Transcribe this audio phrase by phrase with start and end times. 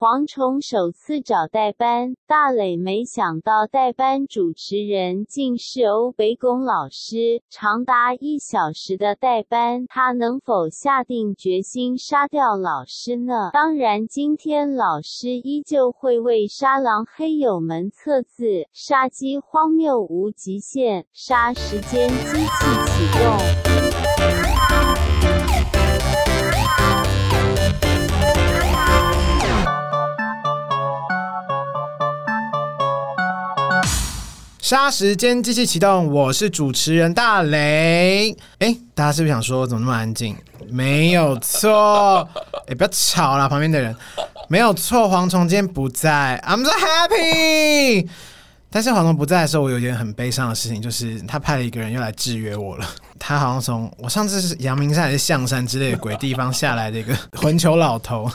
[0.00, 13.50] 蝗虫首次找代班，大磊没想到代班主持人竟是欧北共老师，长达一小时的代班，他能否下定决心杀掉老师呢？
[13.52, 22.46] 当然，今天老师依旧会为沙狼黑友们测字，杀机荒谬无极限，杀时间机器
[22.86, 23.69] 启动。
[34.70, 38.32] 杀时间机器启动，我是主持人大雷。
[38.60, 40.36] 哎，大家是不是想说怎么那么安静？
[40.68, 42.20] 没有错，
[42.68, 43.92] 哎，不要吵了，旁边的人。
[44.48, 48.08] 没有错，蝗虫今天不在，I'm so happy。
[48.70, 52.86] 但是蝗虫不在的时候，我有一件很悲伤的事情，就是他派了一个人又来制约我了。
[53.22, 58.28] 他好像从我上次是阳明山还是象山之类的鬼地方下来的一个 混球老头。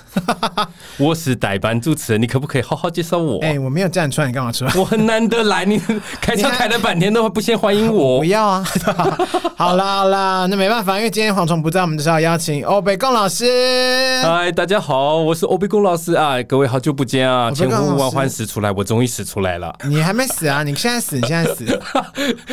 [0.98, 3.40] 我是代班主持人，你可不可以好好介绍我？
[3.42, 4.72] 哎、欸，我没有叫你出来，你干嘛出来？
[4.76, 5.82] 我很难得来，你
[6.22, 8.20] 开车开了半天都不先欢迎我？
[8.24, 8.64] 不要啊！
[9.58, 14.22] 好啦好啦，那没办法，因为今天蝗虫不在，我们就是要邀请欧北贡老师。
[14.24, 16.36] 嗨，大家好，我是欧北贡老师啊！
[16.44, 17.50] 各位好久不见啊！
[17.50, 19.76] 千呼万唤始出来，我终于死出来了。
[19.86, 20.62] 你还没死啊？
[20.62, 21.16] 你现在死？
[21.18, 21.82] 你现在死？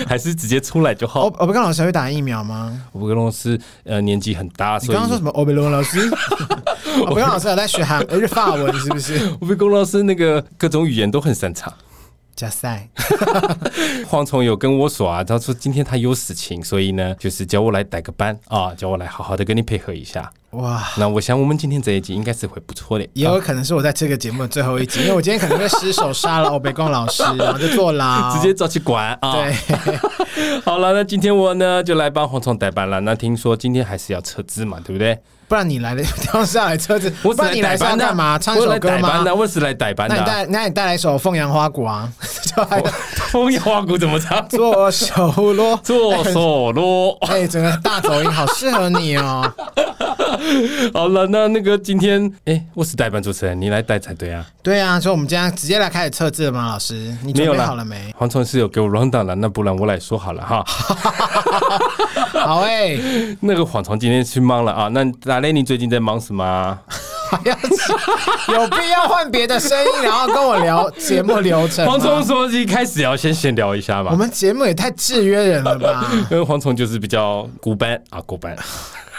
[0.08, 1.22] 还是直接出来就好？
[1.22, 2.80] 欧北贡老师会打疫苗吗？
[2.92, 5.30] 欧北共老师呃年纪很大，所以你刚刚说什么？
[5.32, 6.08] 欧北共老师？
[7.06, 9.18] 欧北共老师有在学韩呃法文是不是？
[9.40, 11.72] 欧北共老师那个各种语言都很擅长。
[12.34, 12.88] 加赛，
[14.08, 20.32] 蝗虫有跟我说啊，他说今天他有事情，所以呢，就是叫我来带个班啊，叫我来好好的跟你配合一下。
[20.50, 29.32] 哇，那我想我们今天这一集应该是会不错的，也有可能是我在这个节目的最后一集，因为我今天可能会失手杀了欧北贡老师，然后就坐牢， 直接抓去管啊。
[29.34, 29.54] 对，
[30.64, 33.00] 好了，那今天我呢就来帮蝗虫代班了。
[33.00, 35.18] 那听说今天还是要撤资嘛，对不对？
[35.52, 38.38] 不然你来的地方是要来车子，不然你来是要干嘛？
[38.38, 39.22] 唱一首歌吗？
[39.34, 40.14] 我是来代班的。
[40.16, 42.08] 那你带，那你带来一首《凤阳花鼓》啊？
[43.30, 44.42] 《凤阳花鼓》怎么唱？
[44.48, 47.18] 左手锣， 左手锣。
[47.28, 49.52] 哎，整个大走音，好适合你哦。
[50.94, 54.46] 好了，那那个今天，哎、欸，我是代班主持人，你来带才对啊。
[54.62, 56.66] 对啊，所以我们今天直接来开始测字了吗？
[56.66, 58.10] 老师，你准备好了没？
[58.16, 60.64] 黄虫是有给我 rundown 了，那不然我来说好了哈。
[62.32, 64.88] 好哎、欸，那个黄虫今天去忙了啊。
[64.88, 66.78] 那大雷，你最近在忙什么？
[67.30, 67.56] 还要
[68.60, 71.86] 有必要换别的声音，然后跟我聊节目流程？
[71.86, 74.10] 蝗虫说一开始要先闲聊一下吧。
[74.12, 76.06] 我们节目也太制约人了吧？
[76.30, 78.56] 因为蝗虫就是比较古板啊，古板。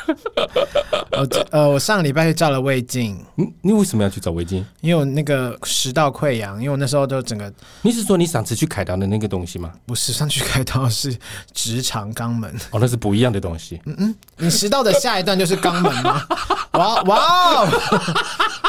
[1.12, 3.24] 呃呃，我上个礼拜去照了胃镜。
[3.36, 4.66] 你你为什么要去找胃镜？
[4.81, 7.52] 因为我那个食道溃疡，因为我那时候都整个。
[7.81, 9.72] 你是说你上次去开刀的那个东西吗？
[9.86, 11.16] 不是，上去开刀是
[11.53, 12.52] 直肠肛门。
[12.72, 13.81] 哦，那是不一样的东西。
[13.86, 16.25] 嗯嗯，你食道的下一段就是肛门吗？
[16.74, 17.68] 哇哇！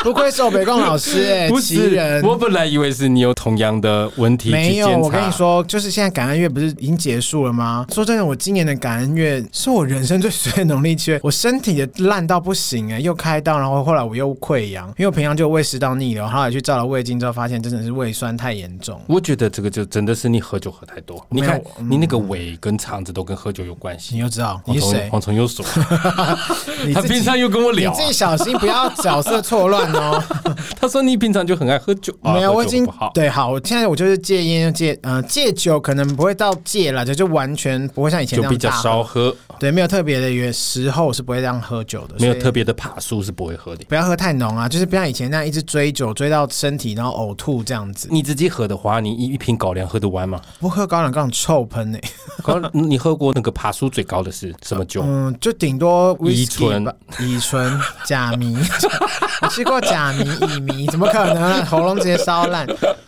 [0.05, 2.23] 不愧是我北共老师 哎、欸，不是人。
[2.23, 4.51] 我本来以为是你有同样的问题。
[4.51, 7.87] 没有，我跟你说，就是现在感恩月不是已经结束了吗？
[7.91, 11.19] 说真的，我今年的感恩月是我人生最衰的农历七月。
[11.23, 19.01] 我身体也烂到不行哎、欸，又开刀，然后后来我又溃疡，因为我平常就胃食道逆流，后来去照了胃镜之后，发现真的是胃酸太严重。
[19.07, 21.25] 我觉得这个就真的是你喝酒喝太多。
[21.31, 24.15] 你看，你那个胃跟肠子都跟喝酒有关系。
[24.15, 25.09] 你又知道你是谁？
[25.11, 25.65] 蝗虫又说，
[26.93, 30.23] 他平常又跟我聊、啊，你自己小心不要角色错乱哦。
[30.81, 39.35] 他说你平常就很爱喝酒，没有，我已经对好，我现在我就是戒烟戒呃戒酒，可能不会到戒了，就就完全不会像以前那样就比较少喝。
[39.59, 43.85] 对，没有特别的原时候是不会这样喝酒的，没有特别的爬树是不会喝的。
[43.89, 48.09] 不要喝太浓啊，就是不像以前那样一直追酒追到身体然后呕吐这样子。
[48.11, 50.41] 你自己喝的话，你一一瓶高粱喝得完吗？
[50.59, 52.11] 不喝高粱，高粱臭喷呢、欸。
[52.43, 55.03] 高你喝过那个爬树最高的是什么酒？
[55.05, 56.85] 嗯，就顶多乙醇、
[57.21, 58.57] 乙醇、甲醚。
[59.41, 61.65] 我吃过甲醚、乙醚，怎么可能？
[61.67, 62.67] 喉咙直接烧烂。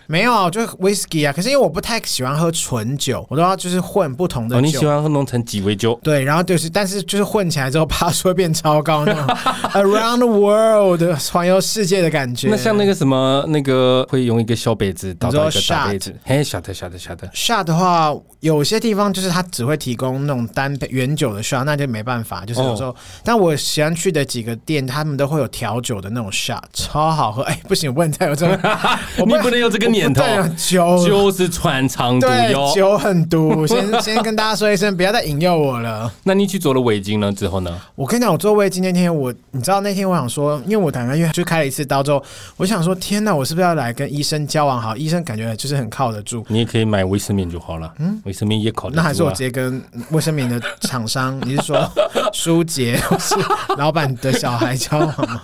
[0.09, 1.33] 没有，就是 whisky 啊。
[1.33, 4.59] 可是因为我不太喜欢喝纯酒，我都要就是混不同的酒。
[4.59, 5.99] 哦，你喜欢喝弄成鸡尾酒？
[6.03, 9.27] 对，然后就是，但是就是混起来之后，趴数会变超高那种，
[9.75, 12.49] around the world 环游世界的感觉。
[12.49, 17.27] 那像那个什么，那个会用一个小杯子倒到一个大杯子，嘿，晓得晓得晓得。
[17.35, 22.45] shot 的话，有些地方就是它只会提供那种单杯原酒的 shot，那就没办法。
[22.45, 27.43] 就是有时候，哦、但我喜欢去的几个店，他们都会有调酒的那种 shot，超好喝。
[27.43, 28.79] 哎，不行，不能再有这个，
[29.27, 29.87] 你不能有这个。
[29.87, 30.23] 念头
[30.57, 33.65] 酒就是穿肠毒药，酒很毒。
[33.69, 36.13] 先先跟大家说一声，不要再引诱我了。
[36.25, 37.81] 那你去做了胃镜了之后呢？
[37.95, 42.23] 我跟你讲，我做胃镜那天，我你知道那天我想说，因为我胆因为就开了一次刀之后，
[42.57, 44.97] 我想说，天哪，我是不是要来跟医生交往好？
[44.97, 46.45] 医生感觉就是很靠得住。
[46.49, 47.95] 你也可以买卫生棉就好了。
[48.01, 48.97] 嗯，卫生棉也靠得住。
[48.97, 49.81] 那还是我直接跟
[50.11, 51.89] 卫生棉的厂商，你是说
[52.33, 53.37] 舒洁 是
[53.79, 55.41] 老板的小孩交往吗？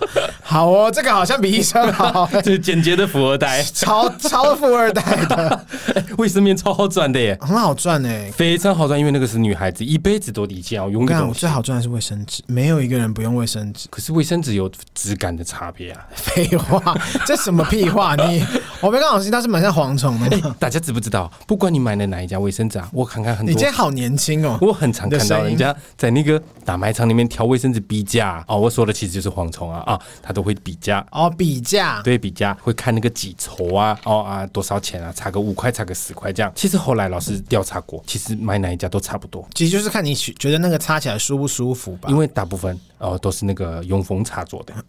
[0.53, 5.65] 好哦，这个好像比医生好， 这是简洁的富二代，超超富二代的，
[6.19, 11.29] 卫生棉超好赚的耶，很好赚哎，非常好赚，因为那个是女孩子一辈子都得要用的东西。
[11.29, 16.05] 我最好赚的是卫生纸，没有一个人不用卫生纸，可是卫生纸有质感的差别啊。
[16.13, 16.95] 废话，
[17.25, 18.15] 这什么屁话？
[18.15, 18.45] 你
[18.79, 20.53] 我没刚好心，它是蛮像蝗虫的、欸。
[20.59, 21.31] 大家知不知道？
[21.47, 23.49] 不管你买的哪一家卫生纸啊，我看看很多。
[23.49, 28.55] 你今天好年轻哦，我很常看到人家在那个大卖场里面挑卫生纸比价哦。
[28.55, 36.51] 我说的其实就是蝗虫啊啊，他都会比价哦，比价对比价会看那个几筹啊哦啊多少钱啊，差个五块差个十块这样。
[36.55, 39.47] 其实后来老师调查过，其实买哪一家都差不多。
[39.53, 42.09] 其实就是看你觉得那个擦起来舒不舒服吧。
[42.09, 44.73] 因为大部分哦都是那个永丰擦做的。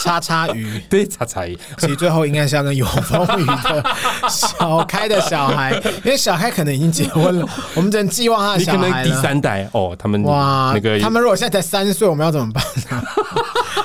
[0.00, 3.84] 叉叉鱼， 对，叉叉鱼，其实最后应该是要跟永丰鱼的
[4.28, 5.72] 小开的小孩，
[6.04, 9.08] 因为小开可能已经结婚了， 我们只能寄望他的小孩了。
[9.08, 13.02] 第三代哦，他们哇，那个他们如果现在才三岁，我们要怎么办呢？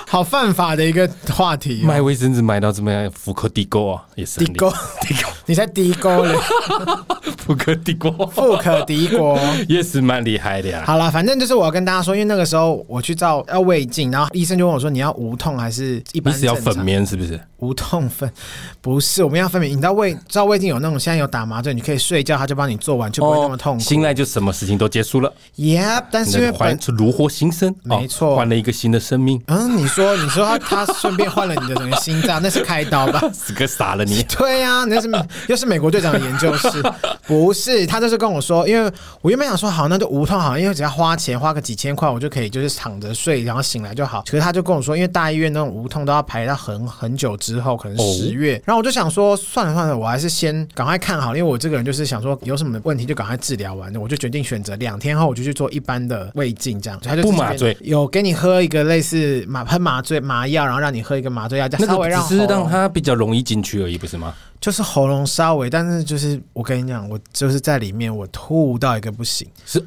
[0.08, 3.10] 好犯法的一个话题，买卫生纸买到怎么样？
[3.12, 4.72] 富可敌国啊，也是敌国，
[5.02, 6.36] 敌国，你才敌国嘞？
[7.38, 10.84] 富可敌国，富可敌国 也是蛮厉害的呀。
[10.86, 17.40] 好了，反正就是我要跟大家说，因为那个时候我去照要胃镜，然后医生就问我说：“你要无痛还是一般？”你是要粉棉是不是？
[17.58, 18.32] 无痛粉
[18.82, 19.68] 不是，我们要分娩。
[19.68, 23.84] 你知道胃照胃镜有那种现在有打麻醉，你可以睡觉，他就帮你做完，就不会那么痛苦。
[23.84, 25.32] 醒来就什么事情都结束了。
[25.58, 29.42] Yeah，但是因为换出炉火新生，没错，换了一个新的生命。
[29.48, 33.22] 嗯，你说，你说他 他顺便换了你的整个心脏，那是开刀吧？
[33.34, 34.22] 死个傻了你！
[34.38, 35.10] 对呀，那是
[35.48, 36.70] 又是美国队长的研究室，
[37.26, 37.88] 不是？
[37.88, 38.92] 他就是跟我说，因为
[39.22, 44.24] 我原本想说好，那就无痛好，因为只要花钱花个几千块，我就可以就是躺着睡，然后醒来就好。
[44.30, 48.62] 可是他就跟我说，因为大医院那种无痛都要排到很很久之后，可能十月。
[48.66, 53.90] 然后我就想说，算了算了，我还是先赶快看好，因为我这个人就是想说，有什么问题就赶快治疗完。
[53.96, 64.34] 我就决定选择两天后我就去做一般的胃镜，这样他就不麻醉，有给你喝一个类似麻喷麻醉麻药，然后让你喝一个麻醉药，这样稍微让只是让它比较容易进去而已，不是吗？
[64.60, 69.80] 就是喉咙稍微，但是就是我跟你讲，我就是在里面我吐到一个不行，是。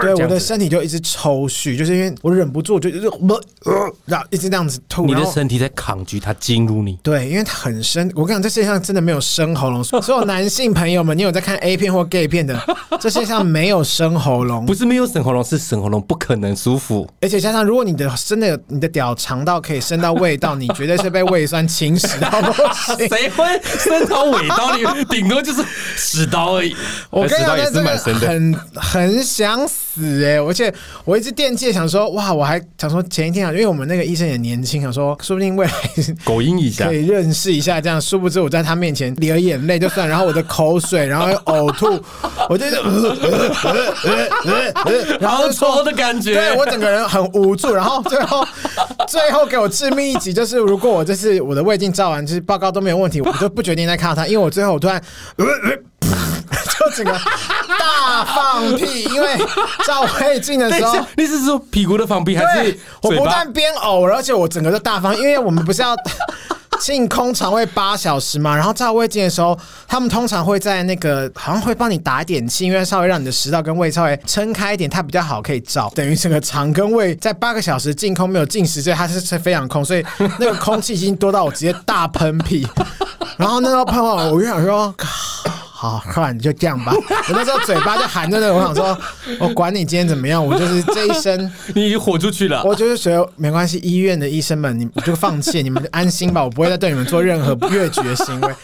[0.00, 5.04] 呃对，我的身体就一直抽搐，就是因为我忍不住，就就是呃，然后一直这样子吐。
[5.06, 6.98] 你的身体在抗拒它进入你。
[7.02, 8.10] 对，因为它很深。
[8.14, 9.82] 我跟你讲，这世界上真的没有生喉咙。
[9.84, 12.58] 所有男性朋友们，你有在看 A 片或 gay 片的，
[13.00, 14.64] 这世界上没有生喉咙。
[14.66, 17.08] 不是没有生喉咙，是生喉咙不可能舒服。
[17.20, 23.08] 而且加上，如果你的真的有你的屌长到可以伸到胃道，你绝对是被胃酸侵蚀到不行。
[23.08, 25.04] 谁会伸到尾刀里？
[25.10, 25.62] 顶多就是
[25.96, 26.74] 屎刀而已。
[27.10, 29.89] 我跟你讲，也是蛮深的，很很想死。
[29.94, 30.38] 死哎！
[30.38, 30.72] 而且
[31.04, 35.72] 我一直惦记想说，哇，我还想说前一天啊，因为我们那个医生也年轻，想说说不定未来
[36.24, 38.00] 狗阴一下可以认识一下，这样。
[38.00, 41.86] 殊不知我在他面前流眼泪就算，然后我的口水，然后又呕吐，
[42.48, 42.76] 我就是，
[45.20, 47.74] 然后抽的感觉，对我整个人很无助。
[47.74, 48.46] 然后最后
[49.08, 55.02] 最后给我致命一击，就是如果我这次我的胃镜照完，就是报告都没有问题，我就不决定再看到他，因为我最后我突然。
[56.78, 57.12] 就整个
[57.78, 59.28] 大放屁，因为
[59.86, 62.78] 照胃镜的时候， 你是说屁股的放屁还是？
[63.02, 65.94] 我不但边呕，而且我整个都大方，因为我们不是要
[66.80, 68.56] 净空肠胃八小时嘛。
[68.56, 69.56] 然后照胃镜的时候，
[69.86, 75.92] 他们通常会在那个好像会帮你打一点气，因为稍微让你的食道跟胃稍微撑开一点，它比较好可以照。
[75.94, 80.04] 等于整个肠跟胃在八个小时净空没有进食，所以它是非常空，所以
[80.38, 82.66] 那个空气已经多到我直接大喷屁。
[83.36, 84.92] 然后那时候喷完，我就想说。
[85.80, 86.92] 好，快你就这样吧。
[86.94, 88.98] 我那时候嘴巴就含着那个，我想说，
[89.40, 92.62] 我管你今天怎么样，我就是这一生， 你已经豁出去了。
[92.64, 98.54] 我就是觉得没关系，医院的医生们，你们就放弃，你们安心吧，我不会再对你们做任何越矩的行为。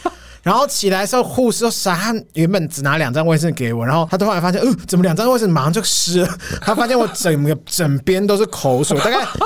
[0.47, 6.37] 然后起来的时候，护士说啥，他原本只拿两张卫生纸给我，然后他突然发现，嗯、呃，怎么两张卫生纸马上就湿了？
[6.63, 9.17] 他发现我整个枕边都是口水，大概。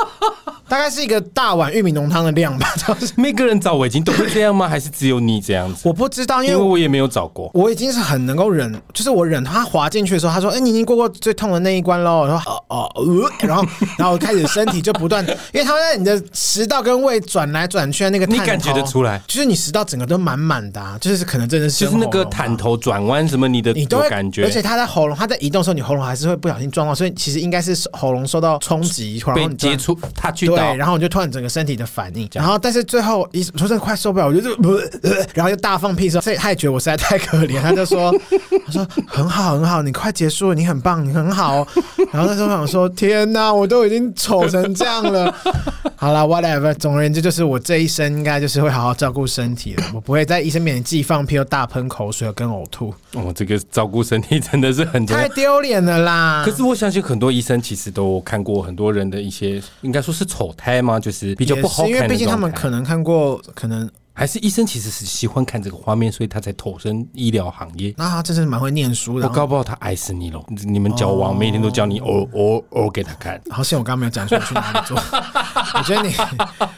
[0.72, 2.74] 大概是一个大碗玉米浓汤的量吧。
[2.88, 4.70] 就是每个人找我已经都会这样吗？
[4.70, 5.82] 还是只有你这样子？
[5.84, 7.52] 我不知道，因为，我也没有找过。
[7.54, 9.44] 我已经是很能够忍，就是我忍。
[9.44, 13.66] 他滑进去的时候，他说：“哎、欸，你已经过过最痛的那一关喽。”我说：“哦哦，呃。”然后，
[13.98, 24.46] 然后开始身体就不断，因为他会在你的食道跟胃转来转去的那个，你感觉得出来，就是你食道整个都满满的、啊，就是可能真的是就是那个探头转弯什么，你的你都会感觉。
[24.46, 31.42] 而且他在喉咙，他在移动的时候，你喉咙还是会不小心撞到，所以其实应该是喉咙受到冲击，然后你接触他去对，然后你就突然整。
[31.42, 38.14] 个身体的反应，然后但是最后一说真的快受不了，我就不、呃，然后就大放屁的时候，所以他也觉得我实在太可怜，他就说，
[38.64, 41.68] 他说很好很好，你快结束了，你很棒，你很好。
[42.14, 45.34] 然后那时候我想说，天哪，我都已经丑成这样了。
[45.96, 46.72] 好了，whatever。
[46.76, 49.84] 总而言之，就是我这一生应该就是会好好照顾身体了。
[49.94, 52.94] 我不会在医生面前既放屁又大喷口水跟呕吐。
[53.14, 56.44] 哦，这个照顾身体真的是很太丢脸了啦！
[56.46, 61.00] 可是我相信很多医生其实都看过很多人的一些，应该说是丑胎吗？
[61.00, 61.88] 就是比较不好。
[61.88, 63.90] 因为毕竟他们可能看过，可能。
[64.22, 67.92] 还是医生其实是喜欢看这个画面，所以他才投身医疗行业。
[67.98, 69.28] 那他真是蛮会念书的。
[69.28, 70.40] 我搞不好他爱死你了。
[70.64, 73.42] 你们交往，每天都叫你哦哦哦给他看。
[73.50, 74.96] 好像我刚刚没有讲出去哪里做。
[75.74, 76.14] 我觉得你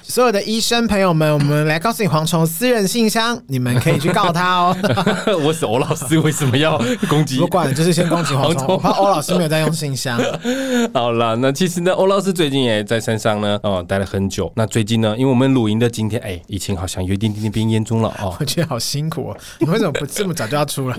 [0.01, 4.77] 所有的医生朋友们，我们来告诉你蝗虫私人信箱，你们可以去告他哦。
[5.43, 7.39] 我是欧老师，为什么要攻击？
[7.39, 8.67] 不管，就是先攻击蝗虫。
[8.69, 10.17] 我怕欧老师没有在用信箱。
[10.93, 14.50] 好了，那其实呢，欧老师最近也在山上呢，哦，待了很久。
[14.55, 17.32] 那最近呢，因为我们录音的今天，哎，疫情好像有点。
[17.33, 19.37] 今天变严重了哦，我觉得好辛苦哦。
[19.59, 20.97] 你为什么不这么早就要出来？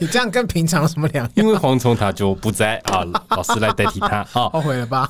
[0.00, 1.32] 你这样跟平常什么两样？
[1.34, 5.08] 因为蝗虫他就不在啊，老师来代替他啊，后悔了吧？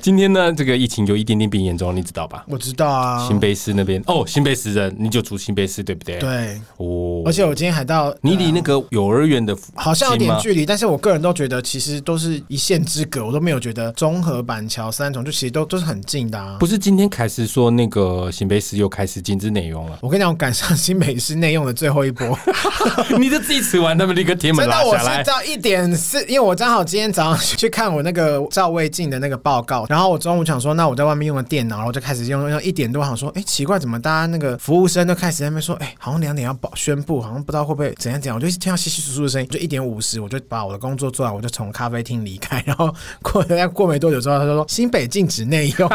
[0.00, 2.44] 今天呢，这个疫情有一点点变严重，你知道吧？
[2.48, 6.18] 我知道啊，新北市那边哦，新北市人，你就住新北市对不对？
[6.18, 16.56] 对哦，而且我今天还到，你离那个幼儿园的好像有点距离，但是我个人都觉得其实都是一线之隔，我都没有觉得中和、板桥、三重就其实都都是很近的啊。
[16.60, 19.98] 不是今天开始说那个新北市又开始禁止内用了？
[20.00, 22.38] 我跟你讲，我赶上新北市内用的最后一波，
[23.18, 25.14] 你就自己吃完，他们立刻贴门拉下来。
[25.16, 45.90] 我是到一点四，因为我正好今天早上去看我那个照胃镜的那个报告，然后我中午想说，那我在外面用了电脑，然后就开始用用一点多，想说，哎，奇怪，怎么大家那个服务生都开始在那边说，哎，好像两点要保宣布，好像不知道会不会怎样怎样，我就听到稀稀疏疏的声音，就一点五十，我就把我的工作做完，我就从咖啡厅离开，然后过大概过没多久之后，他就说新北禁止内用，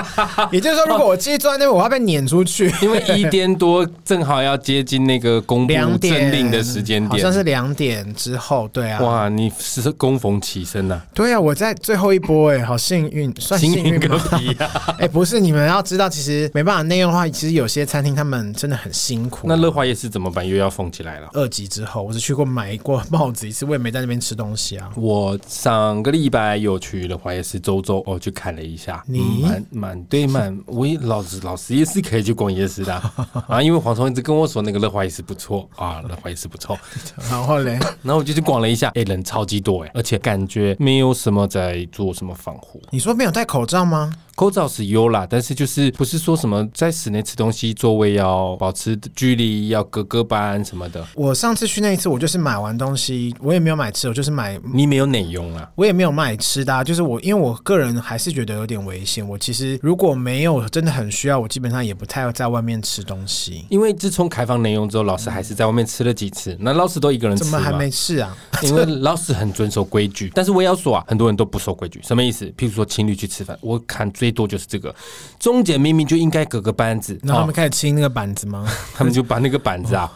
[0.52, 14.18] 也就是说，如果我继续坐在那边，我要被撵出去， 因为一点多正好要接近那个公布政令的时间点，好像是两点之后，对啊，哇，你是恭逢起身呐，对啊，我在最后一波，哎，好幸运，算幸运吗？
[15.00, 19.48] 哎，不是，你们要知道，其实没办法内用的话，其实有些餐厅他们真的很辛苦。
[19.48, 20.48] 那乐华夜市怎么办？
[20.48, 21.28] 又要封起来了。
[21.34, 24.90] 二级之后，我是去过买过帽子一次，我也没在那边吃东西啊。
[24.96, 29.04] 我上个礼拜有去乐华夜市周周，哦，去看了一下。
[29.08, 32.94] 你蛮蛮对满，我也老子老师也是可以去逛夜市的
[33.48, 36.77] 啊，因为黄虫一直跟我说那个乐华夜市不错啊，乐华夜市不错。
[37.30, 42.82] 然后嘞，然后我就去逛了一下，哎，人超级多哎，而且感觉没有什么在做什么防护。
[42.92, 44.12] 你说没有戴口罩吗？
[44.36, 51.06] 口罩是有啦，但是就是不是说什么在室内吃东西座位要保持距离，要隔隔板什么的。
[51.13, 54.60] 我上次去那一次，我就是买完东西，我也没有买吃，我就是买。
[54.74, 55.70] 你没有内用啊？
[55.75, 59.28] 我也没有买吃的啊，就是我因为我个人还是觉得有点危险。
[59.28, 63.66] 我其实如果没有真的很需要，我基本上也不太要在外面吃东西。
[63.70, 66.58] 因为自从开放内用之后，老师还是在外面吃了几次。
[66.60, 67.52] 那老师都一个人吃吗？
[67.52, 68.36] 怎么还没吃啊？
[68.63, 72.00] 因为老师很遵守规矩，但是我也要说啊，很多人都不守规矩。
[72.04, 72.46] 什么意思？
[72.58, 74.96] 譬如说情侣去吃饭，我看最多就是这个。
[75.38, 78.65] 中间明明就应该隔个板子，然后他们开始清那个板子吗？
[78.96, 80.10] 他们就把那个板子啊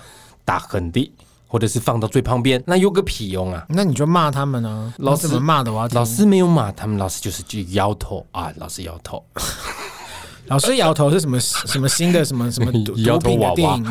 [0.46, 1.12] 打横的，
[1.46, 3.66] 或者是放到最旁边，那有个屁用啊？
[3.68, 4.94] 那你就骂他们啊！
[5.00, 5.74] 老师怎么骂的？
[5.74, 9.22] 我老师没有骂他们，老师就是就摇头啊，老师摇头。
[10.48, 13.86] 老师摇头是什么什么新的什么什么毒 毒品的电影？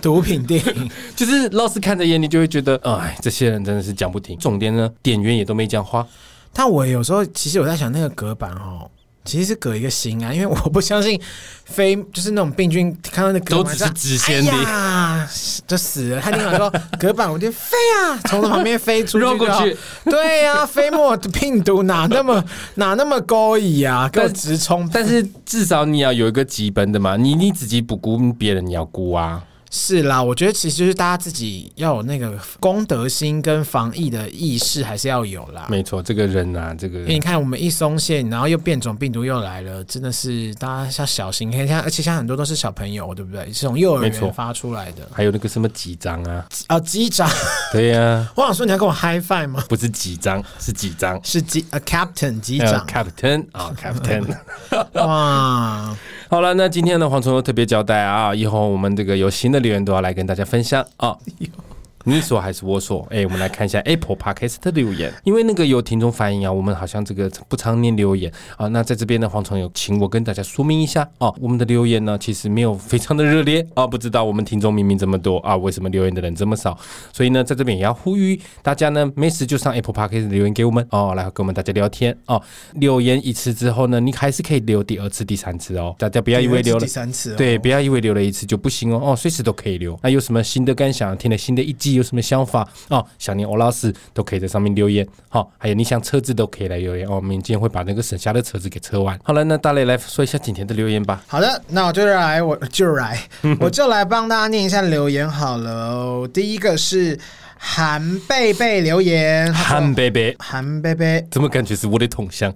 [0.00, 4.38] 毒品电影就是老师看在眼里就会觉得，哎，这些人真的是讲不听。
[4.38, 6.06] 重点呢，店员也都没讲话。
[6.52, 8.88] 但我有时候其实我在想，那个隔板哦。
[9.24, 11.20] 其实是隔一个心啊，因为我不相信
[11.64, 13.88] 飞就是那种病菌看到那隔板上，
[14.26, 15.28] 哎呀，
[15.66, 16.20] 就死了。
[16.20, 19.76] 他经常说隔板，我就飞啊，从旁边飞出去绕过去。
[20.04, 24.90] 对呀、啊，飞沫病毒哪那么哪那么高矣啊，给我直冲。
[24.92, 29.44] 但是至少你要有一个基本的嘛，你你自己不顾别人，你要顾啊。
[29.74, 35.66] 是啦，我觉得其实就是大家自己要有那个公德心跟防疫的意识，还是要有啦。
[35.70, 41.50] 没错，这个人啊，这个，因为你看我们一松懈，然后又变种病毒又来了，真的是大家要小心。
[41.50, 43.50] 你看，像而且像很多都是小朋友，对不对？
[43.50, 45.08] 是从幼儿园发出来的。
[45.10, 47.26] 还有那个什么几张啊，啊机长，
[47.72, 48.32] 对呀、啊。
[48.36, 49.64] 我想说你要跟我 high five 吗？
[49.70, 54.26] 不是几张，是几张，是机啊 captain 机长，captain 啊 captain。
[55.00, 55.96] 哇。
[56.28, 61.16] 好了，那今天的黄虫又特别交代啊，以后我们这个有新的留言都要来跟大家分享啊。
[62.04, 63.06] 你说还是我说？
[63.10, 68.66] 哎，我们来看一下 Apple Podcast 的留言，因为那个有听众反映啊，我们好像这个不常念留言啊。
[68.68, 76.76] 那在这边呢，黄虫有请我跟大家说明一下啊，我们的留言呢其实没有非常的热烈啊，不知道我们听众明明这么多啊，为什么留言的人这么少？
[77.12, 82.42] 所以呢，在这边也要呼吁大家呢，没事就上 Apple Podcast 留言给我们哦，来跟我们大家聊天哦。
[82.74, 85.94] 留言一次之后呢，你还是可以留第二次、第三次哦。
[85.98, 89.96] 大家不要以为留了第三次，对，不要以为留了一次就不行哦，哦，随时都可以留。
[90.02, 91.16] 那有什么新的感想？
[91.16, 91.91] 听了新的一集。
[91.92, 95.06] 集有什么想法哦，想念欧老师都可以在上面留言。
[95.28, 97.16] 好、哦，还有你想车子都可以来留言哦。
[97.16, 99.18] 我们今天会把那个省下的车子给车完。
[99.22, 101.22] 好了，那大雷来说一下今天的留言吧。
[101.26, 103.20] 好的，那我就来，我就来，
[103.60, 106.26] 我就来帮大家念一下留言好了。
[106.28, 107.18] 第一个是。
[107.64, 112.52] 韩贝贝留言，韩贝贝，韩贝贝，怎么感觉是我的同乡？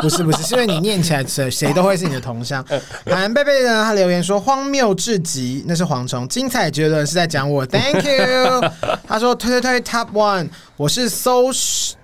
[0.00, 2.64] 不是不是，是因为你念起来谁谁都会是你的同乡。
[3.06, 8.70] 韩贝贝呢，他留言说荒谬至极，那是蝗虫，精彩绝伦是在讲我，Thank you。
[9.06, 10.48] 他说推推推 Top One。
[10.76, 11.50] 我是搜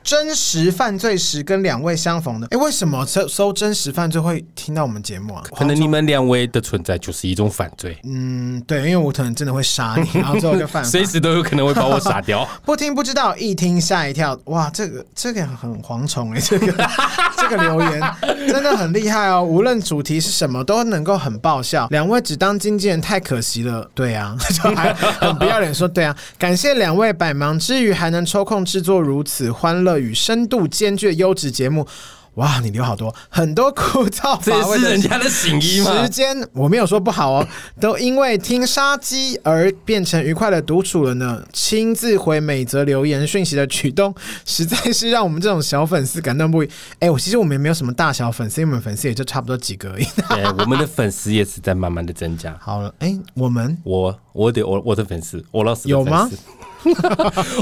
[0.03, 2.49] 真实犯罪时跟两位相逢的。
[2.51, 5.45] 哎，为什么搜搜真实犯罪会听到我们节目啊？
[5.57, 7.97] 可能你们两位的存在就是一种犯罪。
[8.03, 12.45] 嗯，对，因为我可能真的会杀你， 然后最后就犯，随时都有可能会把我杀掉。
[12.67, 14.37] 不听不知道，一听吓一跳。
[14.47, 16.85] 哇，这个这个很蝗虫哎，这个
[17.39, 18.01] 这个留言
[18.49, 19.43] 真的很厉害哦。
[19.43, 21.87] 无论主题是什么，都能够很爆笑。
[21.91, 23.89] 两位只当经纪人太可惜了。
[23.95, 26.17] 对啊， 就还很不要脸说对啊。
[26.39, 28.65] 感谢两位百忙之余还能抽空。
[28.65, 31.87] 制作如此欢乐与深度兼具的优质节目。
[32.35, 34.83] 哇，你留好多，很多枯燥乏味的。
[34.83, 36.03] 这是人家的行医吗？
[36.03, 37.49] 时间我没有说不好哦，
[37.81, 41.43] 都因为听杀鸡而变成愉快的独处了呢。
[41.53, 44.15] 亲自回每则留言讯息的举动，
[44.45, 46.69] 实在是让我们这种小粉丝感动不已。
[46.99, 50.05] 哎，我其实我们也没有什么大小粉丝，因为我们粉丝也就差不多几个而已。
[50.29, 52.57] 对，我们的粉丝也是在慢慢的增加。
[52.61, 56.29] 好了，哎，我们我我的我我的粉丝，我老师有吗？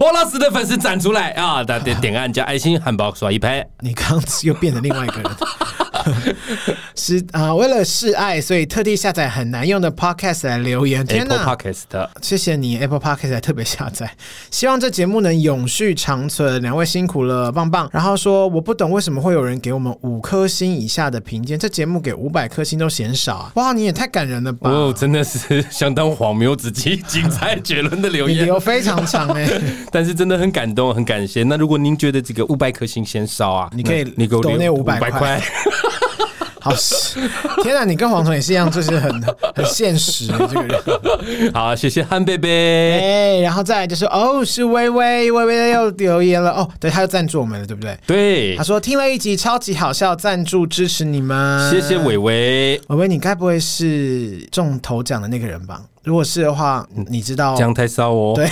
[0.00, 1.62] 欧老师的粉丝站出来啊！
[1.62, 3.66] 大家点点按加爱心，汉堡刷一拍。
[3.80, 5.30] 你刚刚又变成另外一个人。
[6.96, 11.06] 是啊，为了示爱，所以特地下载很难用的 Podcast 来留言。
[11.06, 14.10] 天哪，Apple Podcast，谢谢你，Apple Podcast 还特别下载。
[14.50, 16.60] 希望这节目能永续长存。
[16.60, 17.88] 两位辛苦了，棒棒。
[17.92, 23.52] 然后说，我不懂为什么会有人给我们五颗星以下的评鉴，这节目给五百颗星都嫌少啊！
[23.54, 24.68] 哇，你也太感人了吧！
[24.68, 29.46] 哦，真的是相当荒谬至极、精彩绝伦的留言，理由非常长哎，
[29.92, 31.42] 但是真的很感动，很感谢。
[31.42, 35.38] 那如果您觉得这个五百颗星嫌少啊，你可以你给我留那五百块。
[36.64, 36.72] 好，
[37.64, 37.84] 天哪！
[37.84, 39.20] 你跟黄总也是一样，就是很
[39.52, 40.80] 很现实的这个人。
[41.52, 43.00] 好，谢谢汉贝贝。
[43.00, 46.52] 哎，然后再来就是，哦，是微微，微微又留言了。
[46.52, 47.98] 哦，对，他又赞助我们了，对不对？
[48.06, 48.56] 对。
[48.56, 51.68] 他说听了一集超级好笑，赞助支持你们。
[51.68, 52.80] 谢谢微微。
[52.86, 55.82] 微微，你该不会是中头奖的那个人吧？
[56.04, 58.34] 如果是的话，你知道奖太少哦。
[58.36, 58.48] 对。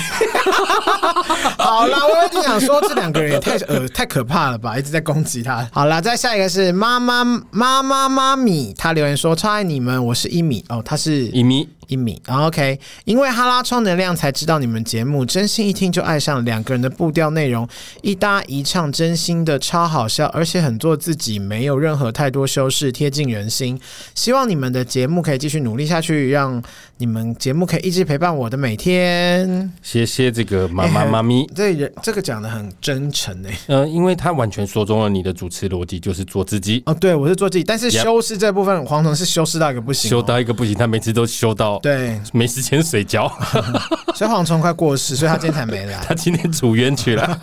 [1.58, 5.68] 好啦，我有点想说，这两个人也太呃 太可怕了吧，一直在攻击他。
[5.72, 11.68] 好啦，再下一个是妈妈妈妈妈咪，他留言说超爱你们，我是一米哦，他是一米。
[11.88, 17.68] 一米，OK，因为哈拉充能量才知道你们节目，真心一听就爱上两个人的步调内容，
[18.00, 23.76] 一搭一唱，真心的超好笑，而且很做自己，没有任何太多修饰，贴近人心。
[24.14, 26.62] 希望你们的节目可以继续努力下去，让
[27.00, 29.72] 你们节目可以一直陪伴我的每天。
[29.80, 36.82] 谢谢这个妈妈妈咪，这人这个讲的很真诚哎，嗯、呃，因为他完全说中了你的主持逻辑，就是做自己。
[36.84, 41.78] 哦，对，我是做自己，但是修饰这部分，黄总是修饰到一个不行、哦，修到一个不行，他每次都修到。
[41.78, 43.32] 对，没时间睡觉，
[44.14, 45.98] 所以黄虫快过世，所以他今天才没来。
[46.06, 47.38] 他今天住院去了。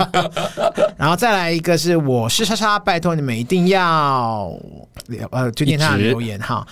[0.98, 4.54] 然后再来一个是我是叉叉，拜托你们一定要
[5.32, 6.64] 呃，就念他的留言哈。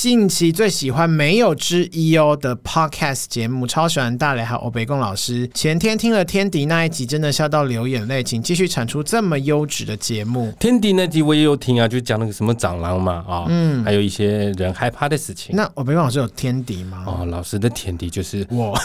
[0.00, 5.50] 近期最喜欢没有之一哦的 podcast 节目，超喜欢大雷还有欧北贡老师。
[5.52, 10.54] 前天听了天敌那一集，真的笑到流眼泪，请继续产出这么优质的节目。
[10.60, 15.56] 天敌那集我也有听啊，就讲那个什么蟑螂嘛啊，嗯，还有一些人害怕的事情。
[15.56, 17.02] 那欧北贡老师有天敌吗？
[17.04, 18.78] 哦，老师的天敌就是我，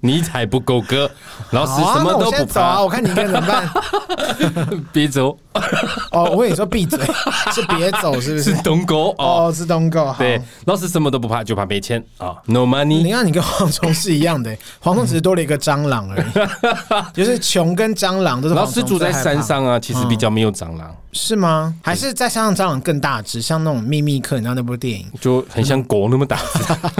[0.00, 1.10] 你才 不够格。
[1.52, 3.66] 老师什么都不怕，啊、我，我看你应该怎么办？
[4.92, 5.38] 别走。
[6.10, 6.98] 哦，我跟你说闭嘴，
[7.54, 8.42] 是别走，是不是？
[8.52, 10.14] 是东哥哦，是东哥。
[10.18, 12.34] 对，老师什么都不怕，就怕没钱啊。
[12.46, 13.02] No money。
[13.02, 18.54] 你看，你跟蝗虫是一样的， 蝗虫只是多了一个蟑螂而已，就是穷跟蟑螂都是。
[18.54, 20.94] 老师住在山上啊，其实比较没有蟑螂。
[21.14, 21.72] 是吗？
[21.80, 26.36] 还是在山上蟑螂更大只，像那种秘密客，你知道那部电影就很像狗那么大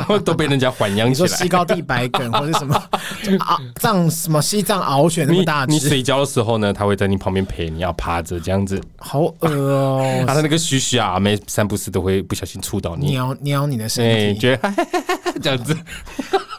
[0.09, 1.09] 只， 都被人家豢养起来。
[1.09, 2.74] 你说西高地白梗或者什么
[3.40, 5.72] 啊，藏什么西藏獒犬那么大只？
[5.72, 8.81] 你睡觉的时候呢，它会在你旁边陪你，要趴着这样子。
[8.96, 10.24] 好恶哦！
[10.27, 14.74] 它的那个须须啊，每三不四都会不小心触到你，撩撩你的身体，欸、觉得
[15.42, 15.77] 这样子。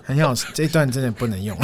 [0.04, 1.58] 很好，这一段真的不能用，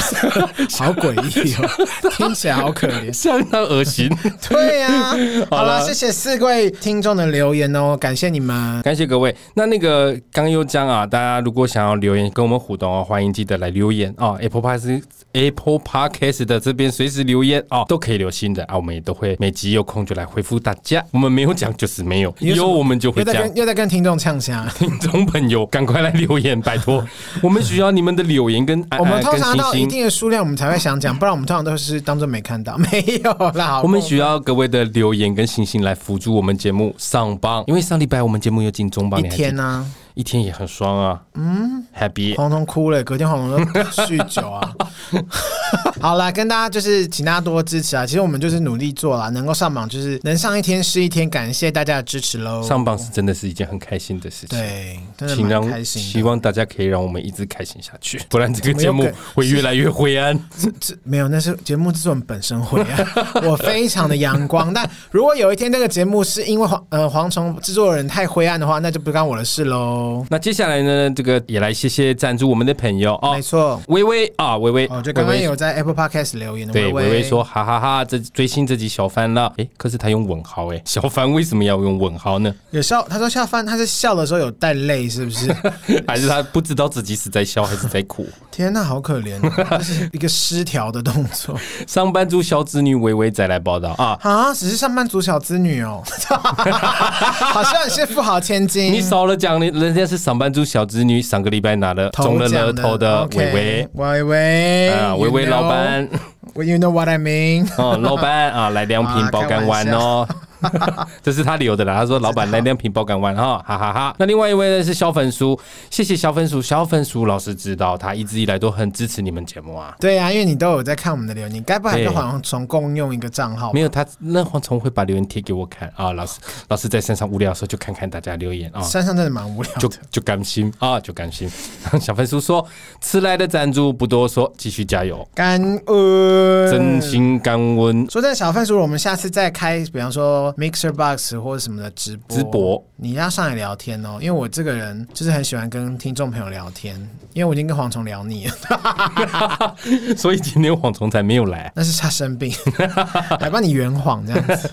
[0.74, 4.10] 好诡异哦，听起来好可怜，相当恶心。
[4.50, 5.16] 对呀、啊，
[5.52, 9.36] 好了，谢谢四位听众的留言哦，感谢你们，感谢各位。
[9.56, 14.38] 那那个刚又讲啊，大家如果想要留言跟我们互动哦，欢迎记得来留言哦。
[14.40, 15.02] Apple Podcast
[15.34, 21.04] Apple Podcast 的这边随时留言哦，都可以留心的啊，我们也都会每集有空就来回复大家。
[21.12, 23.56] 我们没有讲就是没有，有我们就会讲。
[23.56, 27.06] 又在跟听众呛声， 听众朋友赶快来留言，拜托。
[27.42, 32.78] 我们需要你们的留言跟我们通常到一定的数量，我们才会想讲，不然我们通常都是当做没看到。
[32.92, 41.22] 没有啦，我们需要各位的留言跟星星来辅助我们节目上榜，因为上礼拜我们节目有进中榜，一天呢、一天也很爽啊。
[41.36, 44.74] 嗯，Happy，黄彤哭了，隔天黄彤都酗酒啊。
[46.02, 48.06] 好啦，跟大家就是请大家多多支持啊！
[48.06, 52.64] 其实我们就是努力做啦，能够上榜就是能上一天是一天，感谢大家的支持喽。
[52.64, 56.02] 上榜是真的是一件很开心的事情，对，真的蛮开心。
[56.02, 60.38] 希望大家可以让我们一直开心下去， 不然这个节目会越来越灰暗。
[60.58, 63.08] 这这没有，那是节目制作人本身灰暗。
[63.48, 70.01] 我非常的阳光，但如果有一天这个节目是因为黄呃蝗虫制作人太灰暗的话，那就不干我的事喽。
[70.30, 82.54] 那接下来呢，这个也来谢谢赞助我们的朋友哦，没错，微微啊，微微哦，就刚刚有在 Apple Podcast 留言的对，微微说哈哈哈，这追星这集小翻了，哎，可是他用问号哎， 小翻为什么要用问号呢？
[82.72, 85.52] 有笑，他说笑翻，他是笑的时候有带泪，是不是？
[86.08, 88.26] 还是他不知道自己是在笑还是在哭？
[88.52, 89.40] 天呐，好可怜，
[89.78, 91.58] 这是一个失调的动作。
[91.88, 98.92] 上班族小子女微微再来报道啊啊，只是上班族小子女哦， 好像是富豪千金。
[98.92, 106.08] 你少了讲，你人家是上班族小子女，上个礼拜拿了中了乐透的微微，微微啊，微微老板。
[106.56, 107.66] You know what I mean？
[107.78, 110.28] 哦，老板啊，来两瓶 爆肝丸哦。
[111.24, 111.96] 这是他留的啦。
[112.02, 116.62] 他说：“老板来两瓶爆肝丸哈，哈哈哈。”那另外一位呢是小粉书，谢谢小粉书。
[116.62, 119.96] 小粉书老师知道，他一直以来都很支持你们节目啊。
[120.00, 123.72] 对啊，因为你都有在看我们的留言，你该不会跟蝗虫共用一个账号？
[123.74, 126.12] 没有，他那蝗虫会把留言贴给我看啊。
[126.14, 128.82] 老师，老师在山上无聊的时候就看看大家留言啊。
[128.82, 131.50] 山上真的蛮无聊，就就甘心啊，就甘心。
[132.00, 132.66] 小粉叔说
[133.02, 140.51] ：“迟来的赞助不多说，继续加油，感恩，真心感恩。”说真的，小粉书，我们下次再开，比方说。
[140.54, 146.96] Mixer Box 或者什么的直播，直播你要上来聊天哦，因为我这个人就是很喜欢跟听众朋友聊天，
[147.34, 149.76] 因为我已经跟蝗虫聊腻了，
[150.18, 152.54] 所以今天蝗虫才没有来，那是他生病，
[153.40, 154.70] 来帮你圆谎这样子。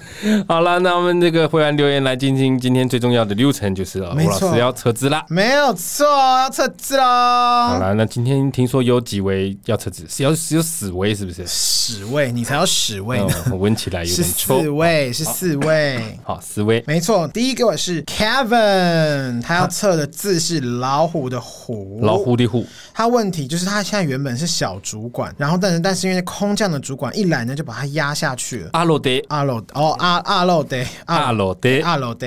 [0.47, 7.03] 好了，那我们这个会员留言来进行今天最重要的流程，就是吴老师要撤资啦，没有错，要撤资喽。
[7.03, 11.47] 好了，那今天听说有几位要撤资，是要是有死位是不是？
[11.47, 14.61] 死位，你才要死位呢，我闻起来有点臭。
[14.61, 15.68] 四位是四位。
[15.69, 17.29] 对，好，四位，没错。
[17.29, 22.67] 第一个是 Kevin，他要测的字是老虎的虎，老虎的虎。
[22.95, 28.71] 他问题就是他现在原本是小主管，然后但是但是因为空降的主管一来呢，就把他压下去了。
[28.73, 32.27] 阿洛德，阿罗哦，阿阿洛德，阿洛德，阿洛德。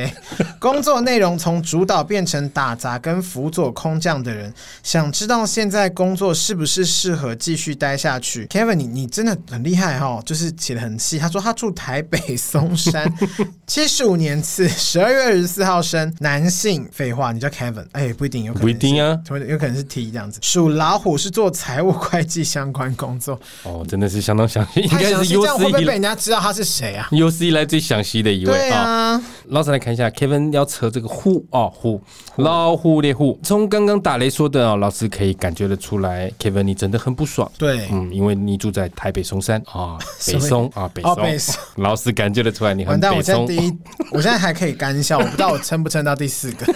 [0.60, 11.18] 工作内容从主导变成打杂跟辅佐空降的人，想知道现在工作是不是适合继续待下去？Kevin，你你真的很厉害哈、哦，就是写的很细。
[11.18, 13.12] 他说他住台北松山。
[13.68, 16.88] 七十五年次，十二月二十四号生，男性。
[16.92, 19.18] 废话，你叫 Kevin，哎、欸，不一定，有可能不一定啊，
[19.48, 20.40] 有可能是 T 这样子。
[20.42, 23.40] 属老虎，是做财务会计相关工作。
[23.64, 27.08] 哦，真的是相当详细，应该是有史以来会不会被人家知道他是谁啊？
[27.12, 28.82] 有史以来最详细的一位啊。
[28.82, 32.02] 啊老师来看一下，Kevin 要扯这个虎哦，虎，
[32.38, 33.38] 老虎猎虎。
[33.44, 37.52] 从刚刚打雷说的哦，老师可以感觉得出来，Kevin 你真的很不爽。
[37.58, 41.56] 对，嗯，因为你住在台北松山啊， 北松啊，北松。
[41.84, 43.46] 老师感觉得出来你很北松。
[43.48, 43.78] 第一，
[44.12, 46.66] 我现在还可以干笑，我不知道我撑不撑到第四个。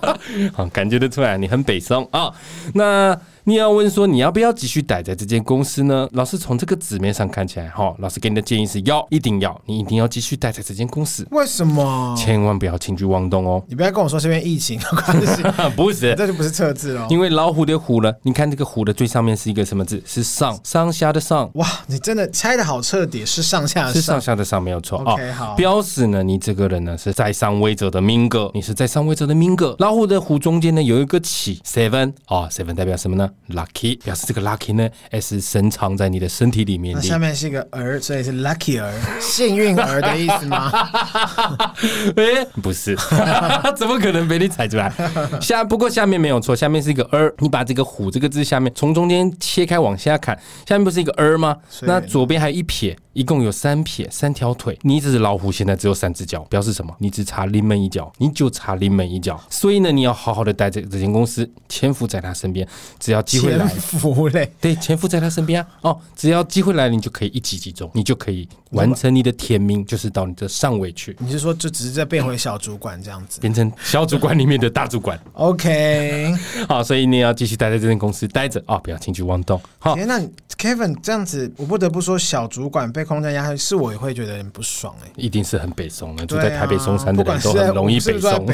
[0.54, 2.32] 好，感觉得出来你很北宋啊。
[2.74, 3.18] 那
[3.50, 6.08] 你要问说你要不要继续待在这间公司呢？
[6.12, 11.26] 老师从这个纸面上看起来，哈，老师给你的建议是要，一定要，你一定要继续待在这间公司。
[11.32, 12.14] 为什么？
[12.16, 13.60] 千万不要轻举妄动哦！
[13.66, 15.42] 你不要跟我说是因为疫情的关系，
[15.74, 17.08] 不是，这就不是测字哦。
[17.10, 20.00] 因为老虎的虎呢，你看这个虎的最上面是一个什么字？
[20.06, 21.50] 是上，上下的上。
[21.54, 24.98] 哇，你真的猜的好彻底，是上下的上，是上下的上，没有错。
[24.98, 25.56] OK，好。
[25.56, 29.74] 标示呢，你这个人呢是在上位者的命格，你是在上位者的命格。
[29.80, 33.98] 老虎的虎中间呢有一个起，seven 啊，seven 代表什么呢？Lucky。
[34.02, 36.94] 表示这个 lucky 呢，s 深藏在你的身体里面。
[36.94, 40.70] 那下面是一个儿，所以是 lucky 儿， 幸运儿的意思吗？
[42.16, 42.96] 哎、欸，不是，
[43.76, 44.92] 怎么可能被你踩出来？
[45.40, 47.34] 下不过下面没有错，下面是一个儿。
[47.38, 51.56] 你把这个虎这个字下面从中间切开往下看，下面不是一个儿吗？
[51.82, 52.96] 那左边还有一撇。
[53.12, 54.78] 一共有三撇，三条腿。
[54.82, 56.94] 你这只老虎现在只有三只脚，表示什么？
[57.00, 59.38] 你只差临门一脚，你就差临门一脚。
[59.50, 62.66] 所以呢，你要好好的待在这间公司，潜伏在他身边。
[63.00, 65.68] 只要机会来，潜伏嘞， 对，潜伏在他身边啊。
[65.82, 71.16] 哦，只要机会来，你就可以一击即中，你就可以完成你的天命，就是到你的上位去。
[71.18, 75.18] 你是说，就只是在变回小主管这样子，变成小主管里面的大主管？
[75.34, 76.34] OK，
[76.68, 79.60] 好，所以你要继续待在这间公司待着啊，不要轻举妄动。
[79.78, 80.20] 好，那
[80.58, 85.12] Kevin 这样子，我不得不说，小主管被空降压，是我也会觉得很不爽哎、欸。
[85.16, 88.46] 一定是很北宋的，住在台北松山的人都很容易北宋。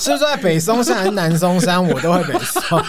[0.00, 2.82] 是不是在北松山还是南松山，我都会北松。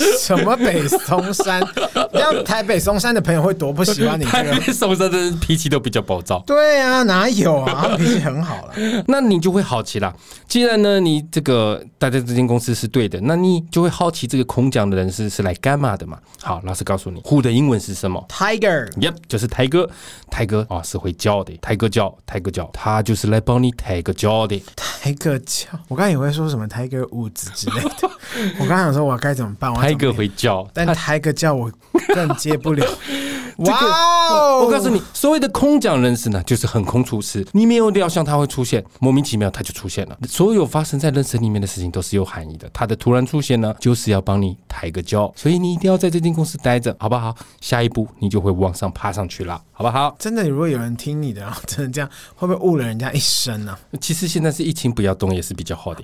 [0.20, 1.62] 什么北松山？
[2.12, 4.36] 像台北松山的朋友会多不喜欢你、这个？
[4.36, 6.42] 台北松山的人脾气都比较暴躁。
[6.46, 7.96] 对啊，哪有啊？
[7.96, 8.74] 脾气很好了。
[9.08, 10.14] 那你就会好奇啦。
[10.46, 16.18] 既然呢，你这个待在这间公司是对的，那你就会好奇这个空降的人是是来干嘛的嘛？
[16.42, 19.88] 好，老师告诉你，Who 的英文是什么？Tiger，Yep，就是台哥。
[20.30, 21.54] 台哥啊，是会叫的。
[21.60, 24.62] 台哥叫，台哥叫，他就是来帮你抬个叫的。
[24.74, 28.10] 抬个轿，我刚才以为说什么 Tiger Woods 之类的。
[28.58, 29.70] 我刚才想说，我该怎么办？
[29.82, 31.68] 台哥会叫，但抬个叫我
[32.14, 32.86] 更接不了。
[33.58, 34.64] 哇、这个 Wow！
[34.64, 37.46] 我告诉你，所谓的空降人士呢，就是横空出世。
[37.52, 40.16] 你没有料想他会出现，莫名其妙他就出现了。
[40.28, 42.68] 所有发生在人生里面的事情都是有含义的。
[42.72, 47.34] 他的突然出现呢，就是要帮你抬个轿，所以你一定要在这间公司待着，好不好？
[47.60, 50.14] 下一步你就会往上爬上去了，好不好？
[50.18, 53.78] 真的，如果有人听你的，然后真的这样，会不会误了人家一生呢、啊？
[54.00, 56.02] 其实现在是疫情不要动也是比较好的，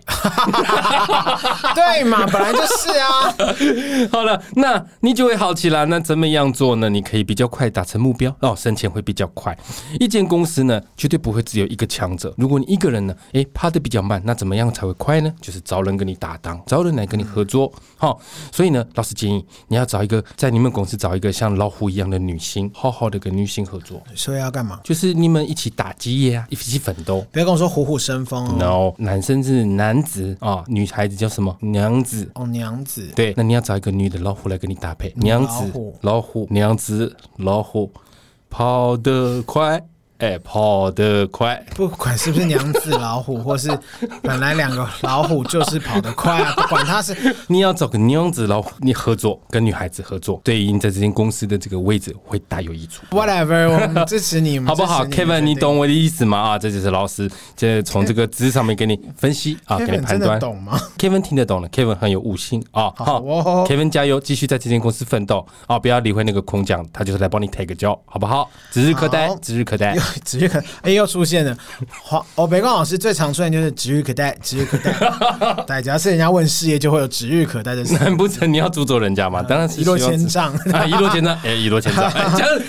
[1.74, 2.26] 对嘛？
[2.26, 3.34] 本来就是啊。
[4.12, 5.86] 好了，那你就会好奇了。
[5.86, 6.88] 那怎么样做呢？
[6.88, 9.56] 你可以比较快达成目标哦，升迁会比较快。
[9.98, 12.32] 一间公司呢，绝对不会只有一个强者。
[12.36, 15.32] 如果你一个人呢，诶，爬得比较慢，那怎么样才会快呢？
[15.40, 17.72] 就是找人跟你搭档，找人来跟你合作。
[17.96, 18.20] 好、哦，
[18.52, 24.02] 所以呢，老师建议你要找一个在你们公司找一个像老虎一样的女性，好好的跟女性合作。
[24.14, 24.80] 所以要干嘛？
[24.84, 27.24] 就是你们一起打基业啊，一起奋斗。
[27.32, 28.94] 不要跟我说虎虎生风哦。
[28.98, 31.56] No，男生是男子啊、哦，女孩子叫什么？
[31.60, 32.30] 娘子。
[32.34, 33.08] 哦，娘子。
[33.14, 35.12] 对，那你要找一个女的老虎来跟你搭配。
[35.16, 35.72] 娘子，
[36.02, 37.90] 老虎，娘子，老虎。
[38.50, 39.82] 跑得快。
[40.18, 43.70] 哎，跑得快，不管是不是娘子老虎， 或是
[44.20, 53.04] 本来两个老虎就是跑得快啊，不管他是 你要找个娘子老虎，你合作跟女孩子合作，对应在这间公司的这个位置会大有益处。
[53.10, 56.36] Whatever，我们支持你， 好不好？Kevin，你懂我的意思吗？
[56.36, 62.92] 啊，这就是老师，这从这个字上面给你分析啊，给你判断，懂吗？Kevin 听得懂了，Kevin 很有悟性啊。
[62.96, 63.20] 好
[63.68, 65.78] ，Kevin 加油，继续在这间公司奋斗啊！
[65.78, 68.50] 不要理会那个空降，他就是来帮你 take 个 job，好不好？
[68.72, 69.96] 指日可待，指日可待。
[70.24, 71.56] 指日可，哎，又出现了。
[72.02, 74.92] 黄哦，北光老师最常出现就是指日可待，指日可待。
[75.66, 77.94] 对，只要是人家问事业，就会有指日可待的事。
[77.94, 79.42] 难不成你要诅咒人家吗？
[79.42, 82.10] 当然是一落千丈 啊， 一落千丈，哎，一落千丈，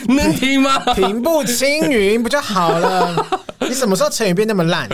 [0.07, 0.79] 能听吗？
[0.93, 3.25] 平步青云不就好了？
[3.61, 4.87] 你什么时候成语变那么烂？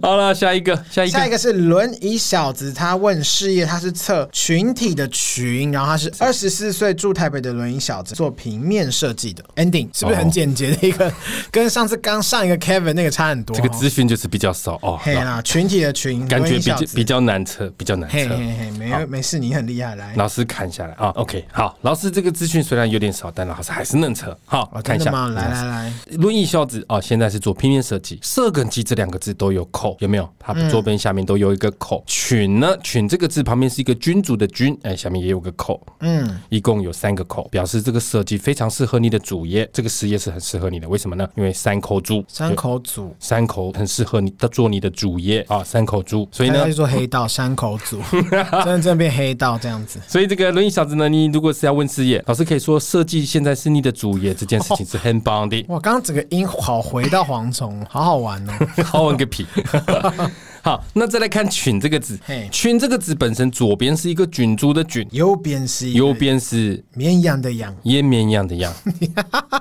[0.00, 2.72] 好了，下一个，下一个，下一个是轮椅小子。
[2.72, 9.44] 他问事业，他是测群体的群，然后他是二十四岁住台北的轮椅小子，做平面设计的。
[9.56, 11.12] Ending 是不是很简洁的一个？
[11.50, 13.56] 跟上次刚上一个 Kevin 那个差很多。
[13.56, 14.96] 这个资讯就是比较少哦。
[15.02, 18.16] 嘿啦，群体的群，感觉比较比较难测，比较难测。
[18.16, 19.96] 嘿嘿嘿，没没事，你很厉害。
[19.96, 21.08] 来，老师看下来啊。
[21.16, 24.38] OK，好，老师这个资讯虽然有点少，但老师还是能测。
[24.46, 25.10] 好，我看一下。
[25.10, 28.84] 来来来，轮椅小子哦，现在是做平面设计，设跟机。
[28.84, 30.28] 这两个字都有口，有没有？
[30.38, 32.00] 它左边、下面都有一个口。
[32.00, 32.76] 嗯、群呢？
[32.82, 35.80] 群这个字旁边是一个君主的君，哎，下面也有个口。
[36.00, 40.86] 嗯，一共有三个口，表示这个设计非常适合你的主业，这个事业是很适合你的。
[40.86, 41.26] 为什么呢？
[41.34, 46.28] 因为三口猪，三口组，三口很适合你的做你的主业啊，三口猪。
[46.32, 50.00] 所以呢，做黑道三口组， 真的真的变黑道这样子。
[50.06, 55.64] 所以这个轮椅小子呢，你如果是要问事业，老师可以说设计现在是你的主业，这件事情是很棒的。
[55.68, 58.52] 哇，刚刚整个音好回到蝗虫，好好玩哦。
[58.84, 59.46] 好玩个屁！
[60.64, 62.18] 好，那再来看“群”这个字
[62.50, 68.72] ，“群”这个字本身左边是一个菌株的“菌”，右边是右边是绵羊的“羊”，也绵羊的“羊”。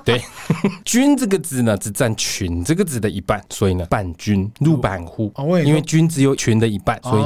[0.05, 0.21] 对
[0.85, 5.29] ，“菌”这个字呢，只占“群”这个字的一半，所以呢，伴君如伴虎。
[5.65, 7.21] 因为“君”只有“群”的一半，所以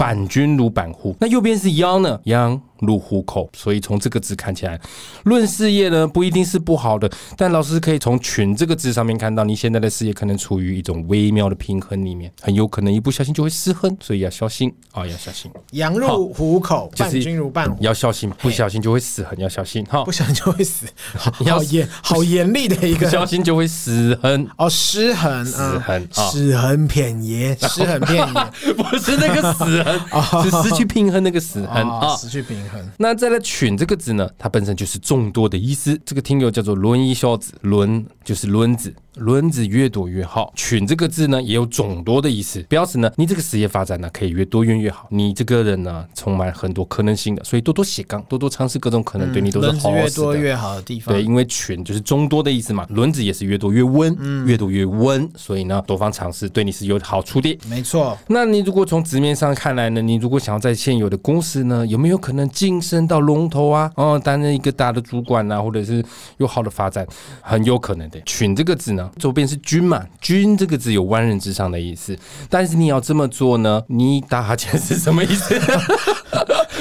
[0.00, 1.14] 伴君如伴虎。
[1.20, 2.58] 那右边是“腰”呢？“羊”。
[2.80, 4.80] 入虎口，所以从这个字看起来，
[5.24, 15.50] 论事业呢不一定是不好的，但老师可以从“群”这个字上面看到，你现在的事业可能处于一种微妙的平衡里面，很有可能一不小心就会失衡，所以要小心啊、哦，要小心。
[15.72, 24.48] 羊入虎口，伴君如伴虎，要小心，不小心就会失衡，要小心哈，不小心就会死， 好严好严厉的一个，不小心就会失衡。
[24.56, 28.32] 哦，失衡，失衡，失衡偏移，失衡偏移，
[28.74, 32.69] 不是那个死衡，是失去平衡那个死衡啊，失去平衡。
[32.96, 35.98] 那再来“群”这个字呢，它本身就是众多的意思。
[36.04, 40.52] 这个听友叫做轮一小子，轮就是轮子，轮子越多越好。
[40.54, 45.06] 群这个字呢，也有众多的意思，表示呢，你这个事业发展呢，可以越多越越好。
[45.10, 49.90] 你这个人呢，充满很多可能性的，所以多多写杠，多多尝试各种可能，对你都是好。
[49.92, 51.14] 越多越好的地方。
[51.14, 57.58] 对，因为群就是众多的意思嘛，轮子也是越多越温，嗯、越多越温，所以呢，多方尝试对你是有好处的。
[57.68, 58.16] 没错。
[58.28, 63.90] 那你如果从直面上看来呢，你如果想要在现有的公司呢，有没有可能晋升到龙头啊？
[63.96, 66.04] 哦，担任一个大的主管啊，或者是
[66.38, 67.06] 有好的发展，
[67.40, 68.20] 很有可能的。
[68.22, 75.54] 群这个字呢，左边是君嘛，君这个字有万人之上的意思，但是你要这么做呢，你打哈欠是什么意思？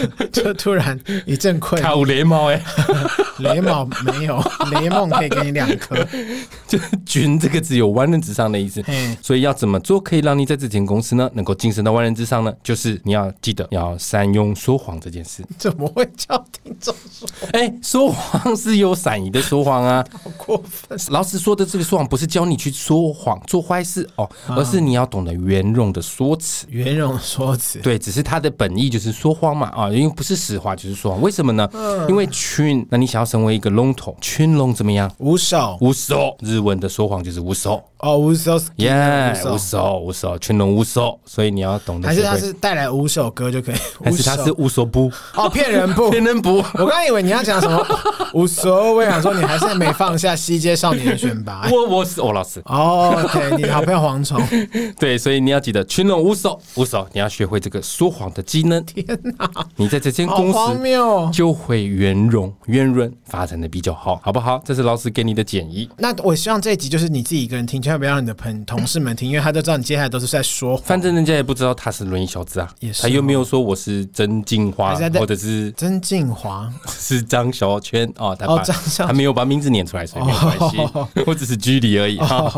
[0.32, 2.62] 就突然一阵困，有雷帽哎，
[3.40, 5.96] 雷毛没有， 雷梦可以给你两颗。
[6.68, 8.84] 就“君”这个字有万人之上的意思，
[9.22, 12.54] 所以要怎么做可以让你在这间公司呢能够晋升到万人之上呢？
[12.64, 15.44] 就是你要记得要善用说谎这件事。
[15.58, 17.28] 怎么会叫听众说？
[17.54, 21.00] 哎，说谎是有善意的说谎啊，好过分！
[21.10, 26.68] 老师说的这个说谎不是教你去说谎做坏事哦，而是你要懂得圆融的说辞。
[26.70, 29.89] 圆融说辞，对，只是他的本意就是说谎嘛啊。
[29.94, 31.22] 因为不是实话，就是说谎。
[31.22, 31.70] 为什么呢？
[32.08, 35.12] 因为群，那你想要成为一个龙头，群龙怎么样？
[35.18, 36.36] 无首，无首。
[36.40, 37.84] 日文的说谎就是无首。
[38.00, 41.20] 哦，无首，耶，无首，无首，群龙无首。
[41.26, 42.08] 所以你要懂得。
[42.08, 43.76] 还是他是带来五首歌就可以？
[44.04, 45.12] 还是他是无首不？
[45.36, 46.10] 哦，骗人不？
[46.12, 46.64] 骗人不？
[46.76, 47.86] 我刚以为你要讲什么
[48.34, 51.68] 无所谓， 想说你还是没放下西街少年的选拔。
[51.72, 52.62] 我我是欧老师。
[52.66, 54.42] 哦，OK，你好朋友蝗虫。
[54.98, 58.84] 对，所以你要记得群龙无首，无首，你要学会这个说谎的技能。
[58.86, 59.06] 天
[59.38, 59.52] 哪！
[59.80, 64.62] 你在这间公司就会圆融圆润发展的比较好，好不好？
[64.66, 65.90] 这是老师给你的建议。
[65.98, 70.76] 那我希望这一集就是你自己一个人听，千万不要让你的朋同事们听，因为他都知道你接下来都是在说。
[70.76, 73.04] 反正人家也不知道他是轮椅小子啊，也是。
[73.04, 78.62] 他又没有说我是曾静华，或者是曾静华 是张小圈哦，他把
[79.08, 80.78] 他没有把名字念出来，所以没有关系，
[81.26, 82.52] 我只是举例而已哈。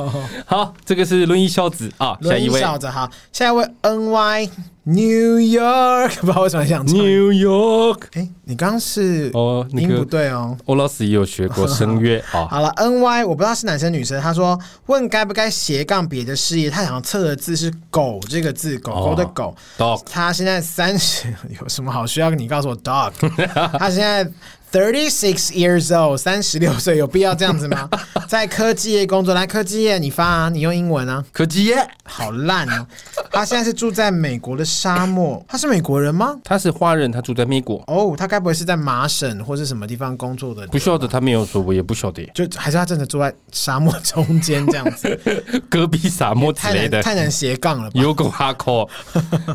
[0.47, 4.49] 好，这个是轮椅小子啊，下一位小子好，下一位 NY。
[4.84, 8.00] New York， 不知道为什么想唱 New York。
[8.13, 10.58] 哎，你刚刚是哦，音不对哦。
[10.65, 12.48] 欧老师也有学过声乐啊。
[12.50, 14.20] 好了，NY，我不知道是男生女生。
[14.20, 19.56] 他说问该不该斜杠别的事业，他想要测的字是“狗”这个字，狗狗的狗。
[19.78, 20.02] Dog。
[20.10, 21.28] 他现在三十，
[21.62, 23.12] 有什么好需要你告诉我？Dog。
[23.78, 24.28] 他现在。
[24.71, 27.89] Thirty six years old，三十六岁，有必要这样子吗？
[28.25, 31.21] 在科技业工作，来科技业，你发啊，你用英文啊。
[31.34, 32.88] 科技业好烂啊。
[33.34, 36.38] 他现在是住在美国的沙漠，他是美国人吗？
[36.43, 37.84] 他是华人，他住在美国。
[37.88, 40.65] 哦，他该不会是在麻省或是什么地方工作的？
[40.67, 42.23] 不晓得，他没有说，我也不晓得。
[42.34, 45.19] 就还是他真的住在沙漠中间这样子，
[45.69, 48.01] 戈壁沙漠之类的，太难斜杠了吧。
[48.01, 48.89] 有狗哈扣。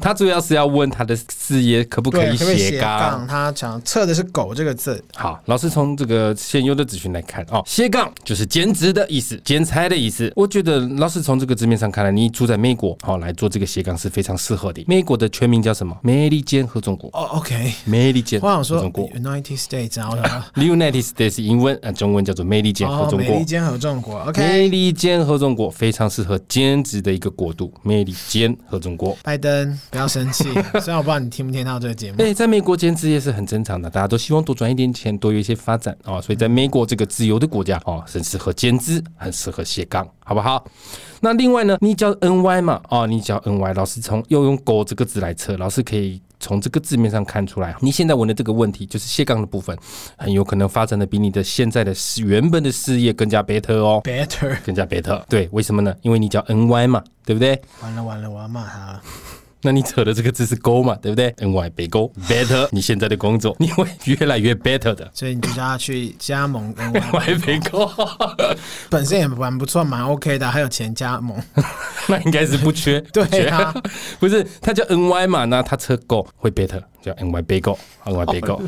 [0.03, 3.27] 他主要是要问他的事业可不可以斜杠？
[3.27, 5.03] 他想测的是“狗”这个字。
[5.15, 10.33] 好，老师从这个现有的资讯来看哦，斜杠就是兼职的意思，兼差的意思。
[10.35, 14.85] 我觉得老师从这个字面上看来，你住在美国，好来做这个斜杠是非常适合的。
[14.87, 15.97] 美国的全名叫什么？
[16.03, 17.09] 美利坚合众国。
[17.13, 18.41] 哦，OK，美利坚。
[18.41, 20.17] 我想说，United States，然后
[20.55, 23.19] United States 英文啊，中文叫做美利坚合众国。
[23.19, 27.73] 美利坚合众国，OK，美利坚合众国非常适合兼职的一个国度。
[27.83, 29.17] 美利坚合众国。
[29.23, 30.45] 拜登，不要生气，
[30.81, 32.19] 虽然我不知道你听不听到这个节目。
[32.19, 40.65] 对，在美国兼职也是很正常的，大家都希望多赚一点钱，多有一些发展啊，所以在美国这个自由的国家哦，很适合兼职，很适合斜杠，好不好？
[41.21, 49.77] 那另外呢，你叫 NY 嘛，哦，你叫 NY，老师从又用“狗”这个字来测，老师可以从这个字面上看出来，你现在问的这个问题就是斜杠的部分，
[50.19, 55.95] 很有可能发展的比你的现在的事原本的事业更加 better 哦，better，更加 better，对，为什么呢？
[56.03, 57.61] 因为你叫 NY 嘛，对不对？
[57.83, 59.03] 完了完了，我要骂他了。
[59.67, 67.91] 那你扯的这个字是勾嘛，对不对？NY 北勾 better， 你现在的工作你会越来越 better 的，所以你就叫他去加盟 NY 北勾，
[68.89, 71.37] 本身也蛮不错，蛮 OK 的，还有钱加盟，
[72.07, 73.01] 那应该是不缺。
[73.13, 73.75] 对啊，
[74.21, 78.63] 不是他叫 NY 嘛，那他车勾会 better，叫 NY 北勾，NY 北勾。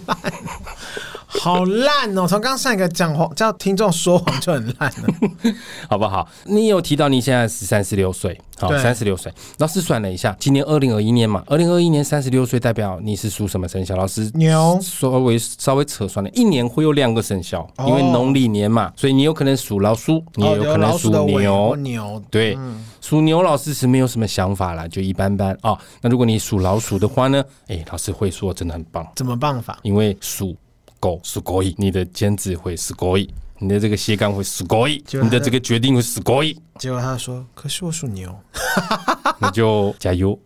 [1.30, 2.26] 好烂哦！
[2.26, 5.14] 从刚上一个讲谎叫听众说谎就很烂了，
[5.88, 6.26] 好不好？
[6.44, 9.30] 你有提到你现在是三十六岁，好，三十六岁。
[9.58, 13.94] 老师算了一下，今年二零二一年嘛，二零二一年三十六岁代表你是属什么生肖？
[13.94, 21.76] 老师牛，稍微稍微扯算了，一年会有两个生肖，因为农历年嘛，所以你有可能属老鼠，你也有可能属牛。
[21.76, 22.56] 牛，对，
[23.02, 25.78] 属牛老师是没有什么想法啦，就一般般啊。
[26.00, 27.44] 那如果你属老鼠的话呢？
[27.66, 29.78] 哎，老师会说真的很棒，怎么棒法？
[29.82, 30.56] 因为属。
[31.00, 36.58] 狗是可以，你的兼职会是可以，你的这个斜杠会是可以，你的这个决定会是可以。
[36.78, 38.32] 结果他说：“可是我属牛。
[39.40, 40.38] ”那就加油。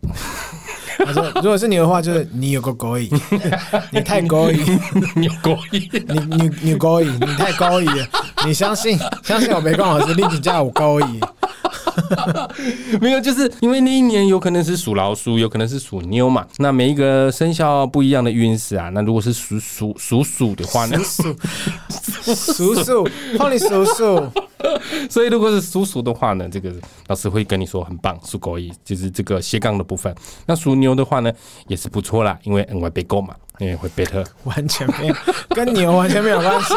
[0.97, 3.09] 他说：“如果是牛的话，就是你有个狗意，
[3.91, 4.63] 你太狗意，
[5.15, 8.07] 你狗意，你你你狗意，你太高意了，
[8.45, 11.19] 你相信相信我没光老师立即叫我勾引。
[13.01, 16.45] 没有，就是因为那一年有可能是属老鼠，有可能是属牛嘛。
[16.57, 18.89] 那每一个生肖不一样的运势啊。
[18.89, 20.97] 那如果是属属属鼠的话呢？
[22.23, 24.31] 属鼠，换你属鼠。
[25.09, 26.73] 所以如果是属鼠的话呢，这个
[27.07, 30.13] 老师会跟你说很棒，属狗一就是这个斜杠的部分。
[30.45, 31.31] 那属牛的话呢，
[31.67, 33.35] 也是不错啦，因为 N Y 被勾嘛。
[33.59, 35.15] 因为会贝特，完全没有
[35.49, 36.73] 跟牛完全没有关系，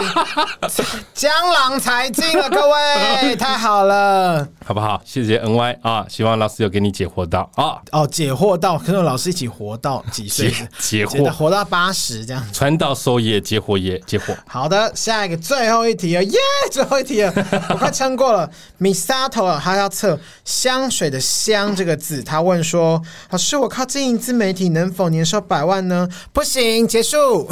[1.15, 5.01] 江郎才尽了，各位太好了，好不好？
[5.05, 7.81] 谢谢 NY 啊，希望老师有给你解惑到啊。
[7.93, 10.51] 哦，解惑到，跟着老师一起活到几岁？
[10.79, 12.47] 解惑，活到八十这样。
[12.53, 14.37] 传道授业解惑也解惑。
[14.47, 16.39] 好的，下一个最后一题了，耶、
[16.71, 17.33] 最后一题了，
[17.71, 18.49] 我快撑过了。
[18.79, 26.07] Misato 他要测香水的香这个字，他问说：老师，我靠经营自媒体能否年收百万呢？
[26.35, 26.66] 不行。
[26.87, 27.49] 结束，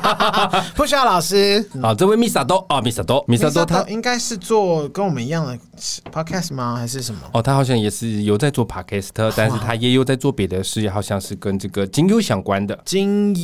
[0.76, 1.64] 不需要老师。
[1.80, 5.58] 好，这位 Misato 啊，Misato，Misato 他应该是做跟我们一样的
[6.12, 6.76] podcast 吗？
[6.76, 7.20] 还是什么？
[7.32, 13.34] 哦，他好像也是有在做 podcast，但是他也有在做别的事业，好像是跟这个精油相关的，精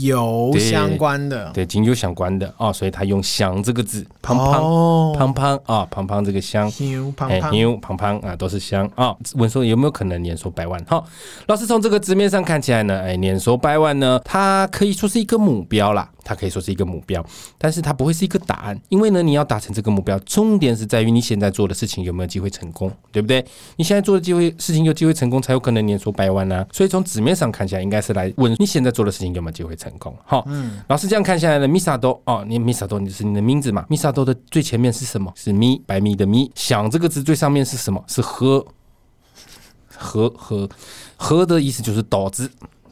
[0.00, 6.70] 油相关的，对，对精油相关的哦，所以他用“香”这个字，胖胖胖胖啊，胖胖这个香，
[7.16, 9.14] 胖胖牛胖胖啊，都是香啊。
[9.34, 10.82] 问说有没有可能年收百万？
[10.86, 11.04] 好，
[11.46, 14.57] 老师从这个字面上看起来呢，哎，年收百万呢，他。
[14.58, 17.24] 它可以说是一个目标啦，它可以说是一个目标，
[17.56, 23.44] 但是它不会是一个答案，因为呢，你要达成这个目标，重点是在于你现在做的事情有没有机会成功，对不对？
[23.76, 26.66] 你现在做的机会事情有机会成功，才有可能年收百万呢、啊。
[26.72, 30.14] 所以从纸面上看起来，应该是来问你现在做的事情有没有机会成功。
[30.24, 35.32] 好，嗯，老师这样看下来呢，Misato 哦，你 Misato 你是你的名字嘛？Misato 的最前面是什么？
[35.36, 36.50] 是米，白米的米。
[36.54, 38.02] 想这个字最上面是什么？
[38.06, 38.66] 是禾，
[39.96, 40.68] 禾禾
[41.16, 42.50] 禾的意思就是刀子，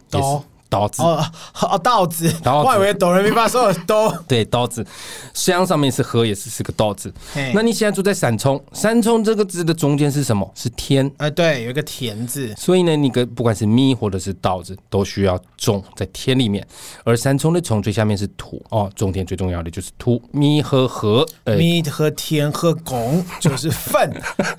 [0.08, 0.44] 刀。
[0.68, 1.24] 刀子哦
[1.62, 4.12] 哦，刀子，我还以为哆来咪发嗦的哆。
[4.26, 4.84] 对，刀子，
[5.32, 7.12] 香上面是河，也是是个刀子。
[7.54, 10.50] 那你现在住在闪冲，山冲这个字的中间是什么？
[10.54, 11.06] 是天。
[11.18, 12.52] 哎、呃，对，有一个田字。
[12.56, 16.66] 所以呢，你个不管是咪或者是刀子，都需要种在田里面。
[17.04, 20.20] 而山冲的重最下面是土哦，种田最重要的就是土。
[20.32, 24.12] 米和河，呃、米和田和拱就是粪，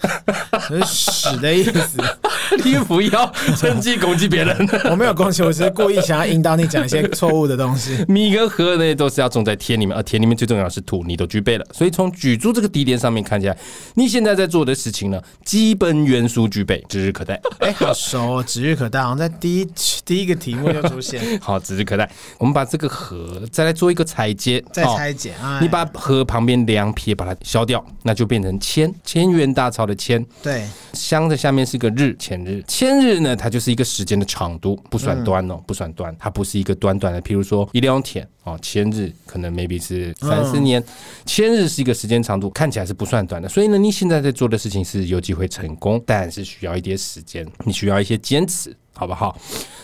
[0.70, 2.02] 就是屎的意思。
[2.64, 4.58] 你不要趁机攻击别人，
[4.90, 5.97] 我没有攻击，我只是故意。
[6.02, 8.04] 想要引导你讲一些错误的东西。
[8.08, 11.66] 米跟禾呢，都是要种在田里面，而田里面最重要的是土，你都具备了。
[11.72, 13.58] 所以从举住这个地点上面看起来，
[13.96, 17.40] 你现在在做的事情呢，基本元素具备，指日可待。
[17.60, 19.68] 哎、欸，好熟，指日可待，好像在第一
[20.06, 21.22] 第一个题目就出现。
[21.42, 22.10] 好，指日可待。
[22.38, 25.60] 我们把这个禾再来做一个拆解，再拆解啊！
[25.62, 30.26] 你把禾旁边两撇把它削掉，那就变成千，千元大钞的千。
[30.42, 35.87] 对，香的下面是个日，千日，千日呢，它就是一个时间的长度，不算短哦，嗯、不算。
[35.94, 40.84] 短，它不是一个短短的，譬如说一两天哦，千日可能 maybe 是三四年，
[41.26, 43.48] 千日是一个时间长度，看起来是不算短的。
[43.50, 49.38] 所以呢，你现在在做的事情是有机会成功，但是需要一点时间，你需要一些坚持，好不好？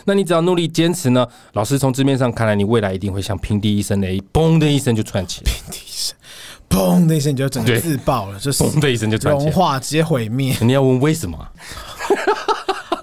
[0.04, 6.16] 那你只要努力坚持呢，老师从字面上看来，你未来一定会像平地一声雷，嘣的一声就窜起，平地一声，
[6.68, 10.56] 嘣的一声你就整个自爆了，就是嘣的一声就窜起，融化直接毁灭。
[10.60, 11.38] 你要问为什么？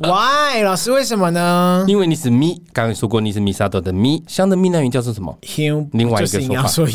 [0.04, 1.86] Why 老师为什么呢？
[1.88, 6.88] 因为你是咪，刚刚说过你是 Misato 的咪，香的闽南语叫做什么？Hum, 另外一个说法，说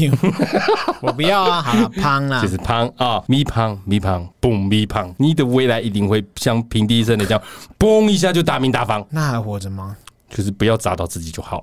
[1.01, 7.41] 我不要啊，好了，胖啦，就是胖啊，咪胖咪胖，嘣咪胖，你的未来一定会像平地一声的这样，
[7.79, 9.07] 嘣一下就大名大放。
[9.11, 9.97] 那还活着吗？
[10.29, 11.63] 就是不要砸到自己就好，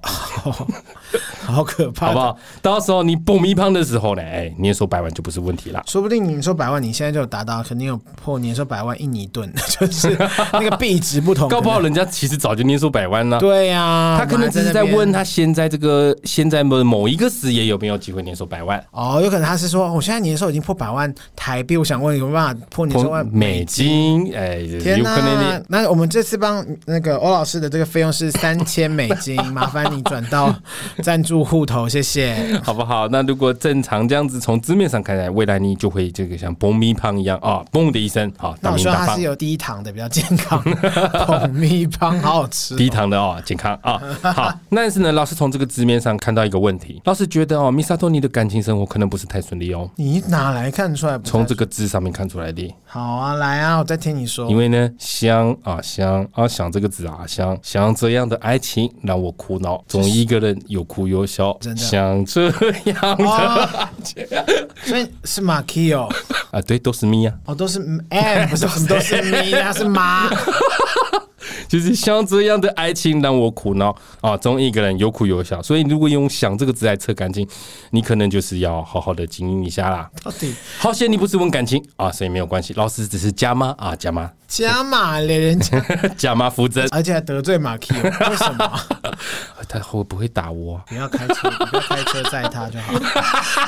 [1.45, 2.37] 好可怕，好不好？
[2.61, 5.83] 到时候你蹦一胖的时候呢，哎，年收百万就不是问题了。
[5.85, 10.17] 说不定年收百万，你现在就有达到，肯定有破年收百万印尼盾，就是
[10.53, 11.49] 那个币值不同。
[11.49, 13.39] 搞不好人家其实早就年收百万了。
[13.39, 18.81] 对呀、啊，他可能只是在问他现在这个现在某某一个事业有没有机会年收百万。
[18.91, 24.33] 哦，有可能他是说，我现在年收已经破百万台币，我想问有没有办法破年收万美金？
[24.33, 25.61] 哎，天哪！
[25.67, 28.53] 那我们这次帮那个欧老师的这个费用是三。
[28.53, 30.53] 三千美金， 麻烦你转到
[31.01, 33.07] 赞助户头，谢谢， 好不好？
[33.07, 40.61] 那如果正常这样子，从字面上看来，未来你就会这个像爆米胖一样啊，嘣的一声，好，那我说它是有低糖的，比较健康。
[41.25, 44.01] 爆米胖好好吃，低糖的哦，健康啊。
[44.33, 49.89] 好，但是呢，老师从这个字面上看到一个问题，老师觉得哦，Misato 你的感情生活可能不是太顺利哦。
[49.95, 51.17] 你哪来看出来？
[51.23, 52.75] 从这个字上面看出来的。
[52.83, 54.49] 好啊，来啊，我再听你说。
[54.49, 58.33] 因为呢，香啊香啊想这个字啊香想这样的。
[58.43, 63.89] 爱情让我苦恼，总一个人又哭又笑，像这样的，
[64.83, 66.09] 所以是马 key 哦，
[66.51, 70.29] 啊，对，都是咪啊，哦，都是 M，不是都是咪，那是妈，
[71.67, 75.61] 就是像这样的爱情让我苦恼啊，总一个人有苦有笑。
[75.61, 77.47] 所以如果用“想”这个字来测感情，
[77.91, 80.09] 你可能就是要好好的经营一下啦。
[80.23, 82.73] 到底好险你不是问感情啊，所以没有关系。
[82.75, 85.79] 老师只是加码啊，加码加码了人家，
[86.15, 88.79] 加码扶正，而且还得罪马 Q，为什么？
[89.67, 90.79] 他会不会打我？
[90.87, 92.99] 不要开车，不要开车载他就好了，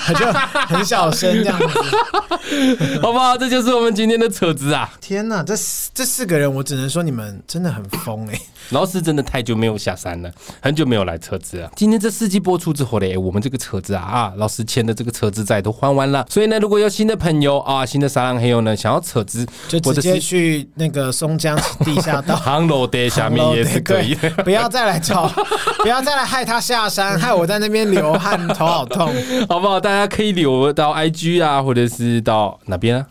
[0.06, 0.32] 他 就
[0.76, 3.36] 很小声这样子，好不好？
[3.38, 4.92] 这就是我们今天的扯子啊！
[5.02, 5.56] 天哪，这
[5.94, 8.42] 这四个人，我只能说你们真的很疯哎、欸！
[8.70, 11.70] 老师真的太久没有下山了，很久没有来车子了。
[11.76, 16.26] 今天这四季播出之后嘞，我们这个车子啊啊，老师签的这个车子债都还完了。
[16.30, 25.28] 所以呢，如果有新的朋友啊，新的沙浪黑友呢，想要车子，就直接去那个松江地下道 航楼的下面也是可以，不要再来找，
[25.84, 29.14] 不要再来害他下山，害我在那边流汗，头好痛，
[29.50, 29.80] 好不好？
[29.80, 33.06] 大家可以留到 IG 啊，或者是到哪边啊？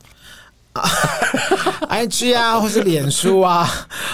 [0.81, 0.89] 啊
[1.89, 3.69] ，IG 啊，或是脸书啊，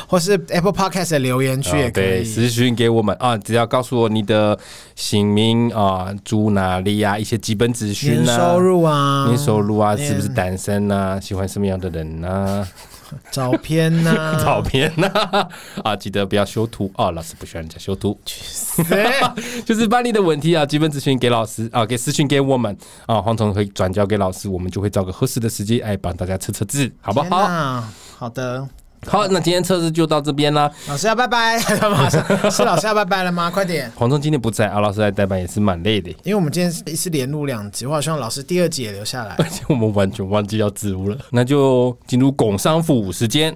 [0.06, 4.58] 或是 Apple Podcast 的留言区也可以私讯给我们啊，只要告诉我你的
[4.94, 12.68] 姓名啊，住哪里啊，一些基本资讯啊，年收入啊，年收入啊，是不是单身啊，喜欢什么样的人啊？
[13.30, 15.08] 照片呐、啊， 照片呐，
[15.84, 18.18] 啊，记得不要修图啊，老师不喜欢人家修图。
[19.64, 27.84] 就是把你的问题啊，基本咨询给老师啊，给私讯给我们啊，黄总会转交给老师，我们就会找个合适的时机哎帮大家测测字，好不好？
[28.18, 28.66] 好的。
[29.06, 30.70] 好，那今天测试就到这边啦。
[30.88, 33.50] 老师要拜拜， 马上是老师要拜拜了吗？
[33.50, 33.90] 快点。
[33.94, 36.10] 黄忠今天不在啊，老师来代班也是蛮累的。
[36.22, 39.34] 因为我们今天一次连录两集，我好希望老师第二集也留下来。
[39.38, 43.54] 而 且我们完全忘记要植入了，那就进入拱商服务时间。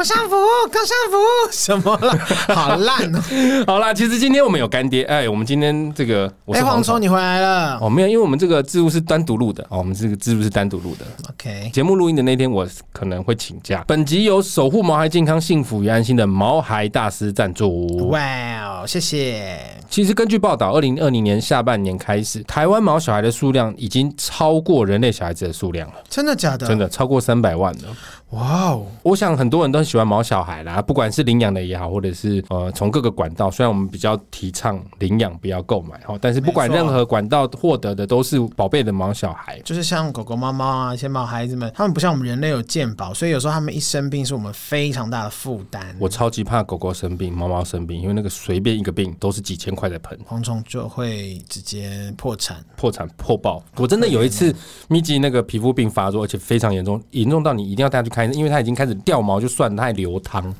[0.00, 2.18] 工商服务，工商服务， 什么了？
[2.56, 3.20] 好烂哦！
[3.66, 11.04] 好啦，其实今天我们有干爹，哎，我们今天这个，哎，黄聪你回来了哦，没有，因为我们这个字幕是单独录的哦，我们这个字幕是单独录的。
[11.28, 13.84] OK，节目录音的那天我可能会请假。
[13.86, 18.08] 本集由守护毛孩健康、幸福与安心的毛孩大师赞助。
[18.08, 18.18] 哇
[18.62, 19.60] 哦，谢谢。
[19.90, 25.96] 其实根据报道，二零二零年下半年开始，台湾毛小孩的数量已经超过人类小孩子的数量了。
[26.08, 26.66] 真的假的？
[26.66, 27.94] 真的超过三百万了。
[28.30, 28.86] 哇哦！
[29.02, 39.58] 我想很多人都很喜欢毛小孩啦，不管是领养的也好，或者是呃从各个管道，虽然我们比较提倡领养不要购买哈，但是不管任何管道获得的都是宝贝的毛小孩。
[39.64, 45.84] 就是像狗狗、猫猫啊，一些毛孩子们，他们不像我们人类有健保，所以有时候他们一生病是我们非常大的负担。
[45.98, 53.60] 我超级怕狗狗生病、猫猫生病，因为那个随便一个病都是几千块的盆，蝗虫就会直接破产、破产、破爆。
[53.76, 54.54] 我真的有一次
[54.86, 58.20] 咪吉那个皮肤病发作，而且非常严重，严重到你一定要带它去看。
[58.30, 60.54] 因为它已经开始掉毛，就算爱流汤。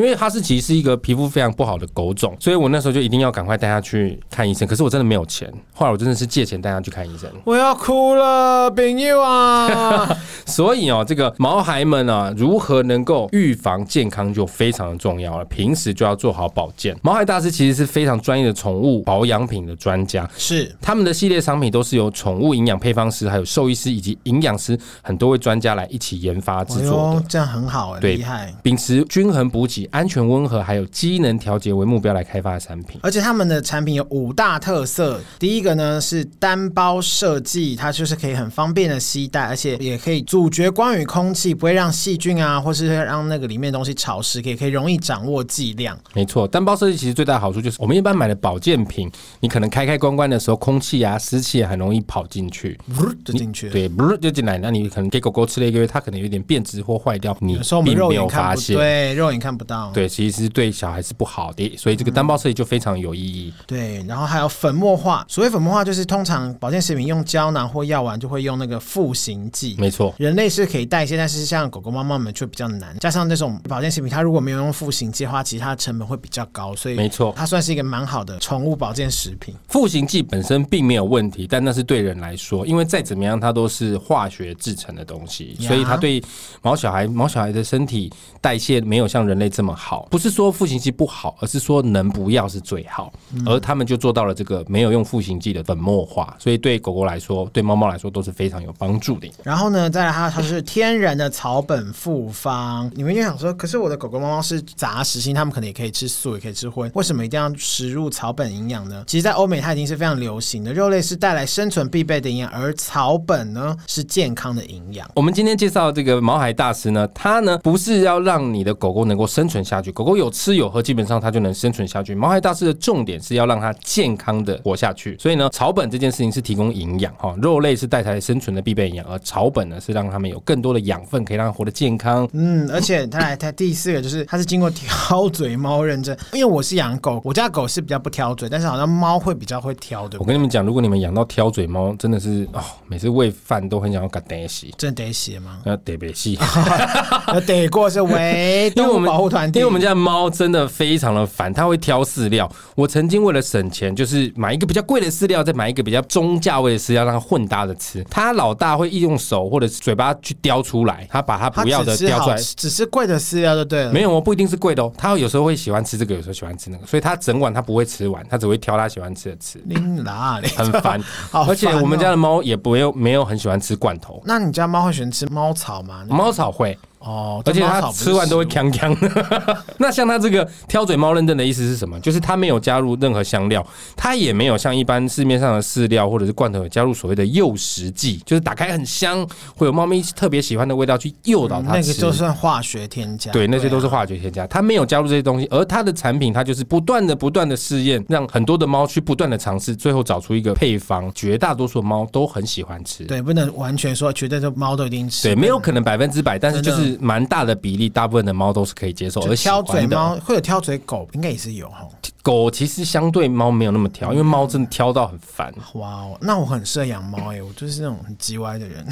[0.00, 4.66] 因为哈士奇是一个皮肤非常不好的狗种，所以我那时候就一定要赶快带它去看医生。
[4.66, 7.30] 可是我真的没有钱，后来我真的是借钱带它去看医生。
[7.44, 10.08] 我要哭了，朋友啊！
[10.46, 15.44] 所以哦，这个毛孩们啊，如何能够预防健康就非常的重要了。
[15.44, 16.96] 平时就要做好保健。
[17.02, 27.24] 毛孩大师其实是非常专业的宠物保养品的专家，是他们的系列商品都是由宠物营养配方师、还有兽医师以及营养师很多位专家来一起研发制作的。
[27.28, 28.54] 这样很好哎，厉害！
[28.62, 29.89] 秉持均衡补给。
[29.90, 35.20] 安全温和，还有机能调节为目标来开发的产品，而且他们的产品有五大特色。
[35.38, 45.98] 第一个呢是单包设计，它就是可以很方便的携带，而且也可以阻绝光与空气，不会让细菌啊，或是让那个里面的东西潮湿，可以可以容易掌握剂量。
[46.14, 49.10] 没错，单包设计其实最大的好处就是，我们一般买的保健品，
[49.40, 52.78] 你可能开开关关的时候，空气啊、湿气很容易跑进去，
[53.24, 59.90] 就进去，对，就进来，那你可能给狗狗吃了一个月，它可能有点变质或坏掉，你说明肉眼看不，对，肉眼看不到。
[59.92, 63.52] 对，其实对小孩是不好的，所以这个单包设计就非常有意义。
[63.56, 65.24] 嗯、对，然后还有粉末化。
[65.28, 69.76] 所谓粉末化，就是通常保健食品用胶囊或药丸就会用那个复形剂。
[69.78, 72.98] 没错，人类是可以代谢，但是像狗狗、猫猫们却比较难。
[72.98, 76.74] 加上那种保健食品，它如果没有用复形剂的话，其实它的成本会比较高。
[76.74, 79.54] 所以，没错，它算是一个蛮好的宠物保健食品。
[79.68, 86.22] 复形剂本身并没有问题，但那是对人来说，因为再怎么样，它都是化学制成的东西，所以它对
[86.62, 90.06] 毛小孩、毛小孩的身体代谢没有像人类这么好。
[90.10, 93.12] 不是说复形剂不好，而是说能不要是最好。
[93.46, 99.30] 而他们就做到了这个没有用复形剂的粉末化，所以对狗狗来说，对猫猫来说都是非常有帮助的。
[99.42, 102.90] 然后呢，再来它它是天然的草本复方。
[102.94, 109.04] 你们就想说，可是我的狗狗猫猫是杂食性，它们可能也可以吃素，也可以吃荤，为什么一定要食入草本营养呢？
[109.06, 115.08] 其实，在欧美它已经是非常流行的，肉类是带来生存必备的营养，而草本呢是健康的营养。
[115.14, 119.90] 我们今天介绍这个毛海大师呢，他呢不是要让你的狗狗能够生存下去。
[119.90, 122.14] 狗狗有吃有喝，基本上它就能生存下去。
[122.14, 132.28] 毛孩大师的重点是要让它健康的活下去，所以呢，草本这件事情是提供营养哈，肉类是带来生存的必备营养，而草本呢是让它们有更多的养分，可以让它活得健康。
[132.32, 140.18] 嗯，而且它来它第四个就是它是经过挑嘴猫认证，因为我是养狗，我家狗是比较不挑嘴，但是好像猫会比较会挑的。
[140.20, 145.60] 我跟你们讲，如果你们养到挑嘴猫，真的是哦，每次喂饭都很想要给它洗，真的得洗吗？
[145.64, 146.38] 要得别洗，
[147.28, 152.50] 要得过是 为我们保护团体，因为我们家的猫真的非常的烦，它会挑饲料。
[152.74, 158.04] 我曾经为了省钱，就是买一个比较贵的饲料，再买一个比较中价位的饲料，让它混搭着吃。
[158.10, 163.92] 它老大会用手或者是嘴巴去叼出来，它把它不要的叼出来，只是贵的饲料就对了。
[163.92, 164.92] 没有哦，不一定是贵的哦。
[164.96, 169.60] 它有时候会喜欢吃这个，有时候喜欢吃那个，所以它整晚它不会吃完，它只会挑它喜欢吃的吃。
[170.04, 174.22] 哪里很烦，而且我们家的猫也不会没有很喜欢吃罐头。
[174.24, 176.04] 那你家猫会喜欢吃猫草吗？
[176.08, 176.78] 猫草会。
[177.00, 178.94] 哦，而且它吃完都会锵锵。
[179.78, 181.98] 那像它这个挑嘴猫认证的意思是什么？
[182.00, 189.26] 就是它没有加入任何香料，它也没有像一般市面上的饲料或者是罐头有加入所谓的诱食剂，就是打开很香，
[189.56, 191.70] 会有猫咪特别喜欢的味道去诱导它。
[191.70, 193.32] 嗯，那个就算化学添加。
[193.32, 203.04] 对，那些都是化学添加，它没有加入这些东西，而它的产品它就是不断的、不断的试验，让很多的猫去不断的尝试，最后找出一个配方，绝大多数猫都很喜欢吃。
[203.04, 205.22] 对，不能完全说绝对的猫都一定吃。
[205.22, 209.20] 对，没有可能百分之百，但是就是蛮大的比例，大部分的猫都是可以接受。
[209.22, 211.86] 而挑嘴猫会有挑嘴狗，应该也是有哈。
[212.22, 215.52] 狗其实相对猫没有那么挑，因为猫真的挑到很烦。
[215.74, 218.86] 哇哦，那我很适合养猫哎，我就是那种很叽歪的人。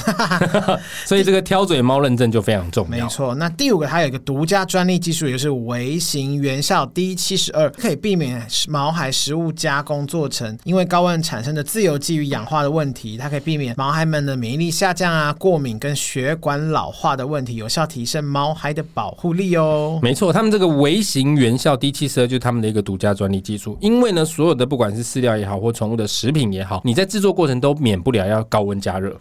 [1.05, 2.91] 所以这个挑嘴猫认证就非常重要。
[2.91, 13.19] 没错，那第五个它有一个独家专利技术，也就是微型原效 D 七十二，可以避免毛孩食物加工做成因为高温产生的自由基与氧化的问题。
[13.19, 19.99] 它可以避免毛孩们的免疫力下降啊、过敏跟血管老化的问题，有效提升毛孩的保护力哦。
[20.03, 23.77] 没错，他们这个微型原效 D 七十二就是他们的一个独家专利技术。
[23.81, 29.19] 因为呢，所有的不管是饲料也好，或宠物的食品也好，你在制作过程都免不了要高温加热。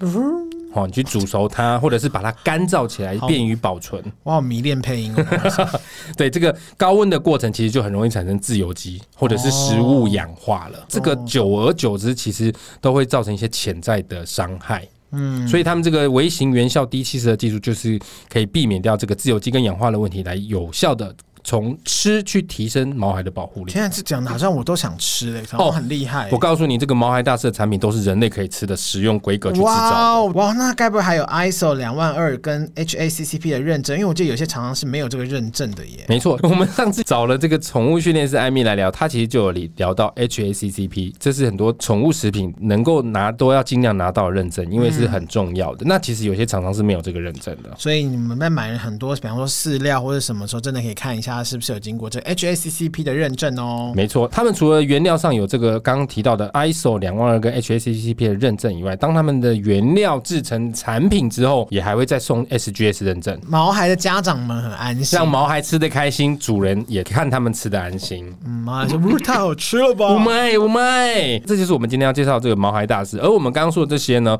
[0.73, 4.03] 好，你去煮熟它，或者是把它干燥起来，便于保存。
[4.21, 5.25] 我好迷恋配音哦。
[6.15, 10.85] 对，这个高温的过程，其实就很容易产生自由基，或者是食物氧化了。
[10.87, 14.87] 这个久而久之，其实都会造成一些潜在的伤害。
[15.11, 17.97] 嗯，所以他们这个微型原效低七十的技术，就是
[18.29, 21.15] 可以避免掉这个自由基跟氧化的问题，来有效的。
[21.47, 23.71] 从吃去提升毛孩的保护力。
[23.71, 26.27] 现在是讲的好像我都想吃嘞，哦，很厉害。
[26.29, 30.33] 我告诉你，这个毛孩大师的产品都是人类可以吃的食用规格去制造的。
[30.33, 33.95] 哇，哇，那该不会还有 ISO 两万二跟 HACCP 的认证？
[33.95, 36.03] 因为我记得有些厂商是没有这个认证的耶。
[36.09, 45.85] 没错，我们上次找了这个宠物训练师艾米来聊，他其实就有聊到 HACCP，这是很多宠物食品能够拿都要尽量拿到认证，因为是很重要的。
[45.85, 51.36] 嗯、那其实有些厂商是没有这个认证的，所以你们在买了很多，比方说饲料或者什么时候，真的可以看一下。
[51.37, 53.93] 它是不是有经过这 HACCP 的认证哦？
[53.95, 63.39] 没错，他们除了原料上有这个刚刚提到的 ISO 两万二跟 HACCP 的认证以外，当他们的原料制成产品之后，也还会再送 SGS 认证。
[63.47, 68.33] 毛孩的家长们很安心，让毛孩吃的开心，主人也看他们吃的安心。
[68.43, 73.19] 嗯，毛孩说：“不是太好吃了吧？”五麦五麦，这就是我们今天要介绍这个毛孩大师。
[73.19, 74.37] 而我们刚刚说的这些呢，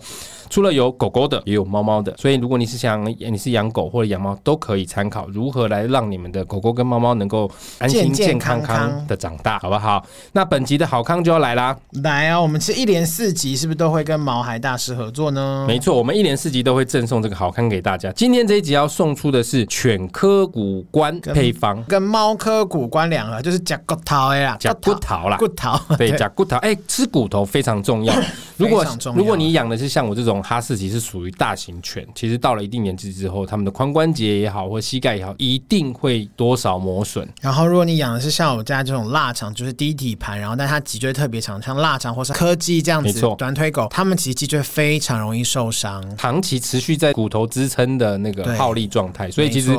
[0.50, 2.16] 除了有狗狗的，也有猫猫的。
[2.18, 7.50] 所以如果你是想你是养狗或者养猫，都可以参考如何来让你们的狗狗跟猫猫能够
[7.80, 10.06] 安心健康康的长大，好不好？
[10.34, 11.76] 那本集的好康就要来啦！
[12.04, 15.66] 来啊，我们是一连四集，是不是都会跟毛孩大师合作呢？
[15.68, 18.12] 没错，我们一连四集都会赠送这个好康给大家。
[18.12, 26.58] 今天这一集要送出的是犬科骨关配方，跟猫科骨关两盒，就是夹骨头呀，夹骨头啦，骨头对，夹骨头。
[26.58, 28.14] 哎，吃骨头非常重要。
[28.58, 37.30] 如果如果你养的是像我这种哈士奇，是属于大型犬，其实到了一定年纪之后，他们的髋关节也好，或膝盖也好，一定会多少磨损。
[37.40, 49.78] 然后，如果你养的是像我家这种腊肠，就是低底盘，然后但它脊椎特别长，像腊肠或是柯基这样子，短腿狗，它们其实脊椎非常容易受伤，长期持续在骨头支撑的那个耗力状态，所以其实。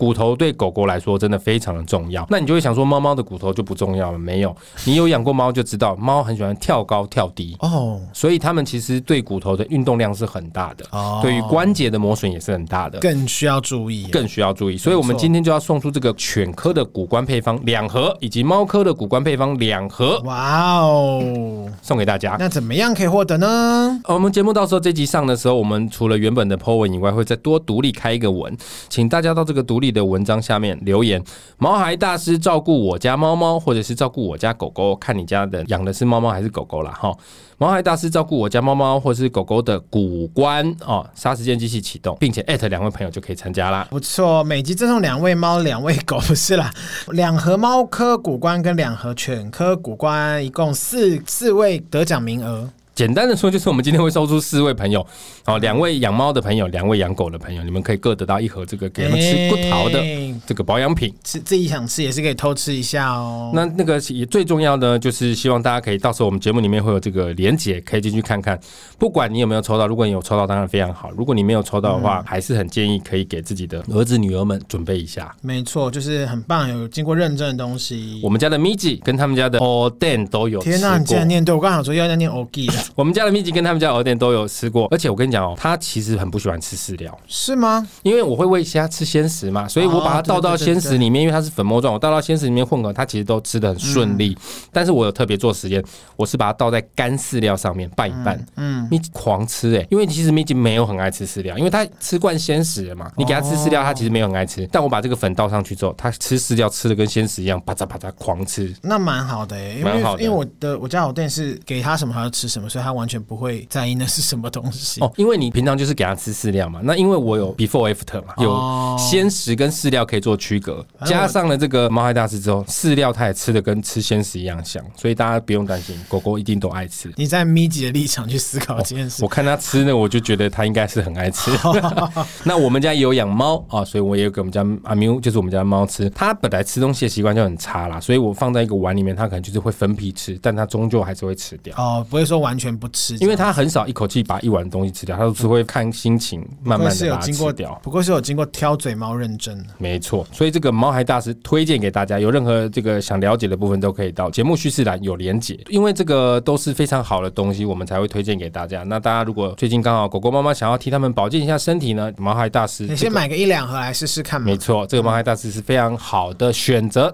[0.00, 4.18] 骨头对狗狗来说真的非常的重要，那你就会想说，猫猫的骨头就不重要了？
[4.18, 14.78] 没有，你有养过猫就知道，猫很喜欢跳高跳低哦，所以它们其实对骨头的运动量是很大的哦，对于关节的磨损也是很大的，更需要注意，更需要注意。
[14.78, 20.18] 所以我们今天就要送出这个犬科的骨关配方两盒，以及猫科的骨关配方两盒。
[20.24, 22.36] 哇哦，送给大家。
[22.38, 24.00] 那怎么样可以获得呢？
[24.06, 28.56] 我们节目到时候这集上的时候，我们除了原本的 po 文以外，会再多独立开一个文，
[28.88, 29.89] 请大家到这个独立。
[29.90, 31.22] 的文章下面留言。
[31.58, 36.90] 毛孩大师照顾我家猫猫，或者是照顾我家狗狗，看你家的养的是猫猫还是狗狗啦。
[36.92, 37.16] 哈。
[37.58, 43.86] 毛孩大师照顾我家猫猫或是狗狗的骨关哦，杀时间机器启动，并且艾特两位朋友就可以参加啦。
[43.90, 46.72] 不错，每集赠送两位猫、两位狗，不是啦，
[47.12, 52.70] 两盒猫科骨关跟两盒犬科骨关，一共四四位得奖名额。
[52.94, 55.06] 简单的说，就是我们今天会抽出四位朋友，
[55.46, 60.02] 哦，两位养猫的朋友，两位养狗的朋友，你们可以各得到一盒这个给他们吃骨头的
[60.46, 61.14] 这个保养品。
[61.24, 63.52] 吃自己想吃也是可以偷吃一下哦。
[63.54, 68.58] 那那个也最重要的就是希望大家可以到时候我们节目里面会有这个连结，可以进去看看。
[68.98, 75.34] 不管你有没有抽到，如果你有抽到，当然非常好；如果你没有抽到的话，嗯、还是很建议可以给自己的儿子女儿们准备一下。
[75.40, 78.20] 没错，就是很棒，有经过认证的东西。
[78.22, 80.60] 我们家的咪吉跟他们家的欧店都有。
[80.60, 82.74] 天哪，你竟然念对，我刚好说要念念欧吉的。
[82.94, 87.86] 我们家的咪吉跟他们家鹅店都有吃过，而且我跟你讲哦，他其实很不喜欢吃饲料，是吗？
[88.02, 94.36] 因为我会喂虾吃鲜食嘛，所以我把它倒到鲜食里面，因为它是粉末状，我倒到鲜食里面混合，它其实都吃的很顺利。
[94.72, 95.82] 但是我有特别做实验，
[96.16, 104.68] 我是把它倒在干饲料上面拌一拌，嗯，你狂吃哎，因为其实咪吉没有很爱吃饲料，因为它吃惯鲜食了嘛，你给它吃饲料，它其实没有很爱吃。
[104.72, 113.66] 但我把这个粉倒上去之后，它吃饲料吃的跟鲜食一样，啪嚓啪嚓狂吃，那蛮好的哎，蛮好的，因为我的我家藕店是给他什么他就吃什么，所以他完全不会。
[113.68, 115.12] 在意那是什么东西哦？
[115.16, 116.80] 因为你平常就是给他吃饲料嘛。
[116.82, 120.84] 那因为我有 before after 嘛，有鲜食跟饲料可以做区隔。
[121.04, 127.12] 加上了这个毛孩大师之后，饲料它也吃的跟吃鲜食一样香，所以大家不用担心，狗狗一定都爱吃。
[127.16, 131.50] 你在咪吉的立场去思考这件事，我看他吃呢，我就觉得他应该是很爱吃。
[132.44, 136.08] 那我们家也有养猫啊，所以我也有给我们家阿喵，就是我们家猫吃。
[136.10, 141.74] 它本来吃东西的习惯就很差啦，所以我放在一个碗里面，它可能就是会分批吃，但它终究还是会吃掉。
[141.76, 143.40] 哦，不会说完全不吃，因为。
[143.40, 147.80] 他很少一口气把一碗东西吃掉，他都只会看心情，慢慢的把它吃掉。
[147.82, 150.26] 不过是有经过挑嘴猫认证的，没错。
[150.30, 155.58] 所以这个毛孩大师推荐给大家，有任何这个想了解的部分，都可以到节目叙事栏有连结。
[155.70, 158.82] 因为这个都是非常好的东西，我们才会推荐给大家。
[158.82, 164.44] 那大家如果最近刚好狗狗妈妈想要替他们保健一下身体呢，毛孩大师，你先买个一两盒来试试看嘛。
[164.44, 167.10] 没错，这个毛孩大师是非常好的选择。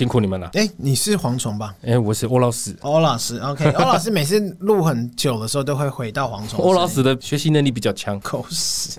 [0.00, 0.48] 辛苦你们了。
[0.54, 1.74] 哎、欸，你是蝗虫吧？
[1.82, 2.74] 哎、欸，我是欧老师。
[2.80, 3.70] 欧老师，OK。
[3.76, 6.58] 欧老师每次录很久的时候都会回到蝗虫。
[6.58, 8.18] 欧老师的学习能力比较强。
[8.20, 8.98] 狗屎。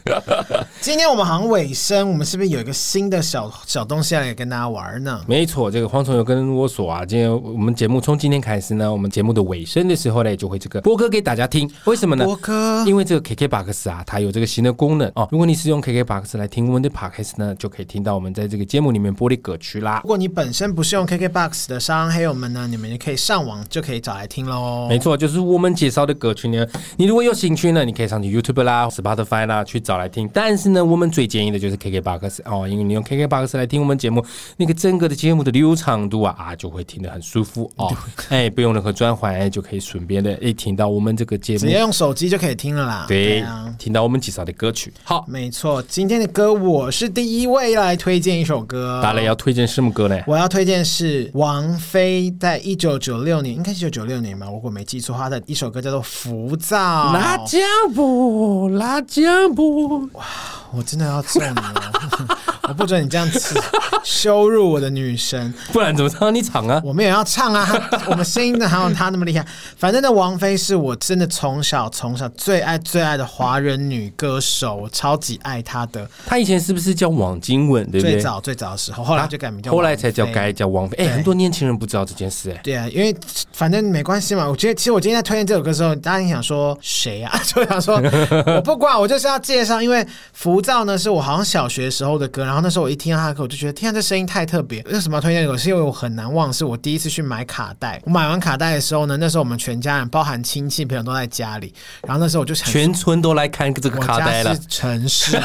[0.80, 5.20] 今天我们好像尾声，我们是不是有一个新的小小东西要来跟大家玩呢？
[5.28, 11.68] 没错，这个蝗虫有跟我说啊，今天我们节目从今天开始呢，我们节目的尾声的时候呢，就会这个播歌给大家听。
[11.86, 12.26] 为什么呢？
[12.26, 15.28] 播歌，因为这个 KKBOX 啊，它有这个新的功能哦。
[15.32, 20.02] 如果你是用 KKBOX 来听我们的 Podcast 呢，就可以听到我们在这个节目里面播的歌曲啦。
[20.04, 24.88] 如果你本身不是用 KKBOX 的商黑友们呢，你们也可以上网就可以找来听喽。
[24.90, 26.66] 没错，就是我们介绍的歌曲呢。
[26.98, 30.30] 你如果有兴趣呢，你可以上去 YouTube 啦、Spotify 啦去找来听。
[30.34, 34.24] 但是呢，我们最建议的就是 KKBOX 哦，因为你用 KKBOX 来听我们节目，
[34.58, 37.96] 那个整个的节目的流畅度啊啊就会听得很舒服哦。
[38.30, 43.06] 哎，不用任何转换，哎就可以顺便的哎听到我们这个节目，直接用手机就可以听了啦。
[43.08, 44.94] 对，对啊，听到我们介绍的歌曲。
[45.04, 49.00] 好，没错，今天的歌我是第一位来推荐一首歌。
[49.02, 50.20] 大雷要推荐什么歌呢？
[50.28, 52.34] 我要推荐是王菲。
[52.40, 56.78] 在一九九六年，应该是一九九六年吧，如果没记错，她的一首歌叫做《浮躁》。
[57.14, 57.60] 辣椒
[57.94, 59.22] 布，辣椒
[59.56, 60.26] 布，哇！
[60.74, 61.92] 我真的要揍你了！
[62.72, 63.62] 我不准你这样子
[64.02, 66.82] 羞辱我的女神，不然怎么让你唱啊？
[66.86, 67.68] 我们也要唱啊，
[68.08, 69.46] 我们声音的还有她那么厉害。
[69.78, 76.10] 反正呢，王菲是我真的从小从小最爱最爱的华人女歌手，我超级爱她的。
[76.26, 77.84] 她以前是不是叫王金文？
[77.92, 78.14] 对不对？
[78.14, 80.96] 最早最早的时候，后来就改名叫，后来才叫改叫王菲。
[80.96, 82.62] 哎，很多年轻人不知道这件事哎。
[82.64, 83.14] 对啊，因为
[83.52, 84.48] 反正没关系嘛。
[84.48, 87.38] 我觉得其实我今天在推荐这首歌的时候，大家想说谁啊？
[87.44, 88.02] 就想说
[88.46, 90.98] 我不管，我就是要介绍，因为浮躁呢。
[91.02, 94.82] 是我好像小学时候的歌，然后那时候我一听到他的歌，我就觉得天啊，这声音太特别。
[94.84, 95.58] 为什么要推荐这个？
[95.58, 98.02] 是因为我很难忘，是我第一次去买卡带。
[98.06, 104.52] 我买完卡带的时候呢，那时候我们全家人，包含亲戚朋友都在家里，然后那时候我就想，全村都来看这个卡带了。
[104.52, 105.38] 我家是城市，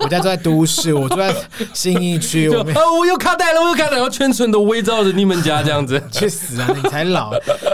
[0.00, 1.34] 我家住在都市，我住在
[1.72, 2.48] 信义区。
[2.50, 6.02] 我哦，我又卡带了，我又卡带，然后全村都围绕着你们家这样子。
[6.10, 6.68] 去死啊！
[6.74, 7.32] 你才老。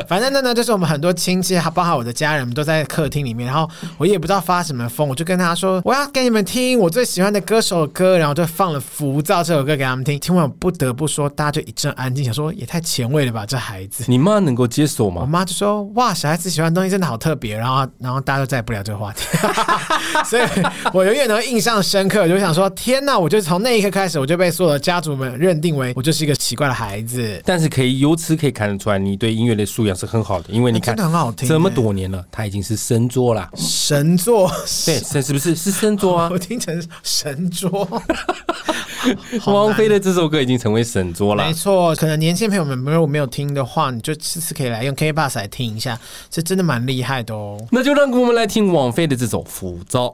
[0.08, 3.68] 反正呢呢，就是我们很多亲戚，还包括我的家人们都在客厅里面，然后
[3.98, 7.04] 我也不知道发什么疯，我就跟他说，我要给你们听我最。
[7.04, 10.18] 喜欢的歌手的歌，然后就放了《浮躁》这首歌给他们听。
[10.18, 14.04] 听完不得不说，大家就一阵安静，想说也太前卫了吧，这孩子。
[14.08, 15.20] 你妈能够接受吗？
[15.20, 19.26] 我妈就说：“哇，小孩子喜欢的东西真的好特别。”然后，然后大家都再也不聊这个话题。
[20.24, 20.42] 所以
[20.92, 22.13] 我永远都印象深刻。
[22.14, 23.18] 刻，我就想说，天哪！
[23.18, 27.42] 我就从那一刻开始，我就被所有的家族们认定为我就是一个奇怪的孩子。
[27.44, 33.50] 但是可以由此可以看得出来，你对音乐的素养是很好的，因为你看，真的很好听， 这么多年了，他已经是神作了。
[33.56, 34.48] 神作，
[34.86, 36.28] 对，神是不是是神作啊？
[36.32, 37.88] 我听成神作。
[39.46, 41.44] 王菲的这首歌已经成为神作了。
[41.44, 45.98] 没错，可能年轻朋友们如果没有听的话，你就次次可以来用 K Bus 来听一下，
[46.30, 47.58] 这真的蛮厉害的哦。
[47.72, 50.06] 那就让我们来听王菲的这首《浮躁》。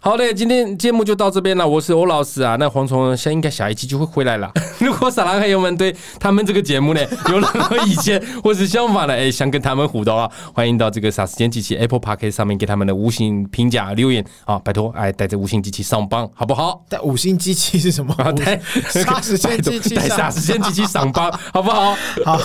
[0.00, 1.66] 好嘞，今天节目就到这边了。
[1.66, 4.48] 我是欧老师啊，那蝗虫现在应该下一期就会回来了。
[4.78, 16.80] 如果撒拉嘿友们对他们这个节目呢有任何意见或是想法呢，哎，想跟他们互动啊，欢迎到这个啥时间机器 Apple Podcast 上面给他们的五星评价留言啊，拜托，哎，带着五星机器上榜，好不好？
[16.88, 18.14] 带五星机器是什么？
[18.36, 18.56] 带
[18.88, 19.96] 啥时间机器？
[19.96, 21.96] 带啥 时间机器上榜， 好不好？
[22.24, 22.40] 好，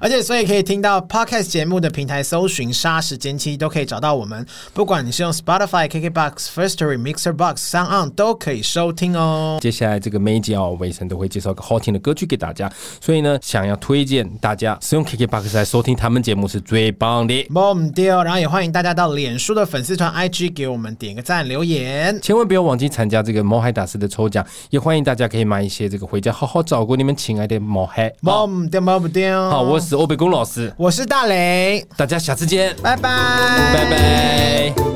[0.00, 6.46] 而且所以可以听到 Podcast 节目的平台搜寻“杀时间机”都可以找到我们，不管你是用 Spotify、KKBox、
[6.96, 7.02] Firstory。
[7.02, 9.58] Mixer Box、Sound On 都可以收听哦。
[9.60, 12.70] 接下来这个每一集哦，尾声都会介绍个好听的歌曲给大家，
[13.00, 17.46] 所以呢，想要推荐大家使用 KK Box 来收听他们节目是最棒的。
[17.50, 28.12] 忘掉，然后也欢迎大家到脸书的粉丝团 IG 给我们点个赞留言，千万不要忘记参加这个毛海大师的抽奖，也欢迎大家可以买一些这个回家好好照顾你们亲爱的毛孩。
[28.22, 29.50] 忘掉，忘不掉。
[29.50, 33.10] 好，我是欧北宫老师，我是大雷，大家下次见，拜拜，
[33.74, 34.91] 拜拜。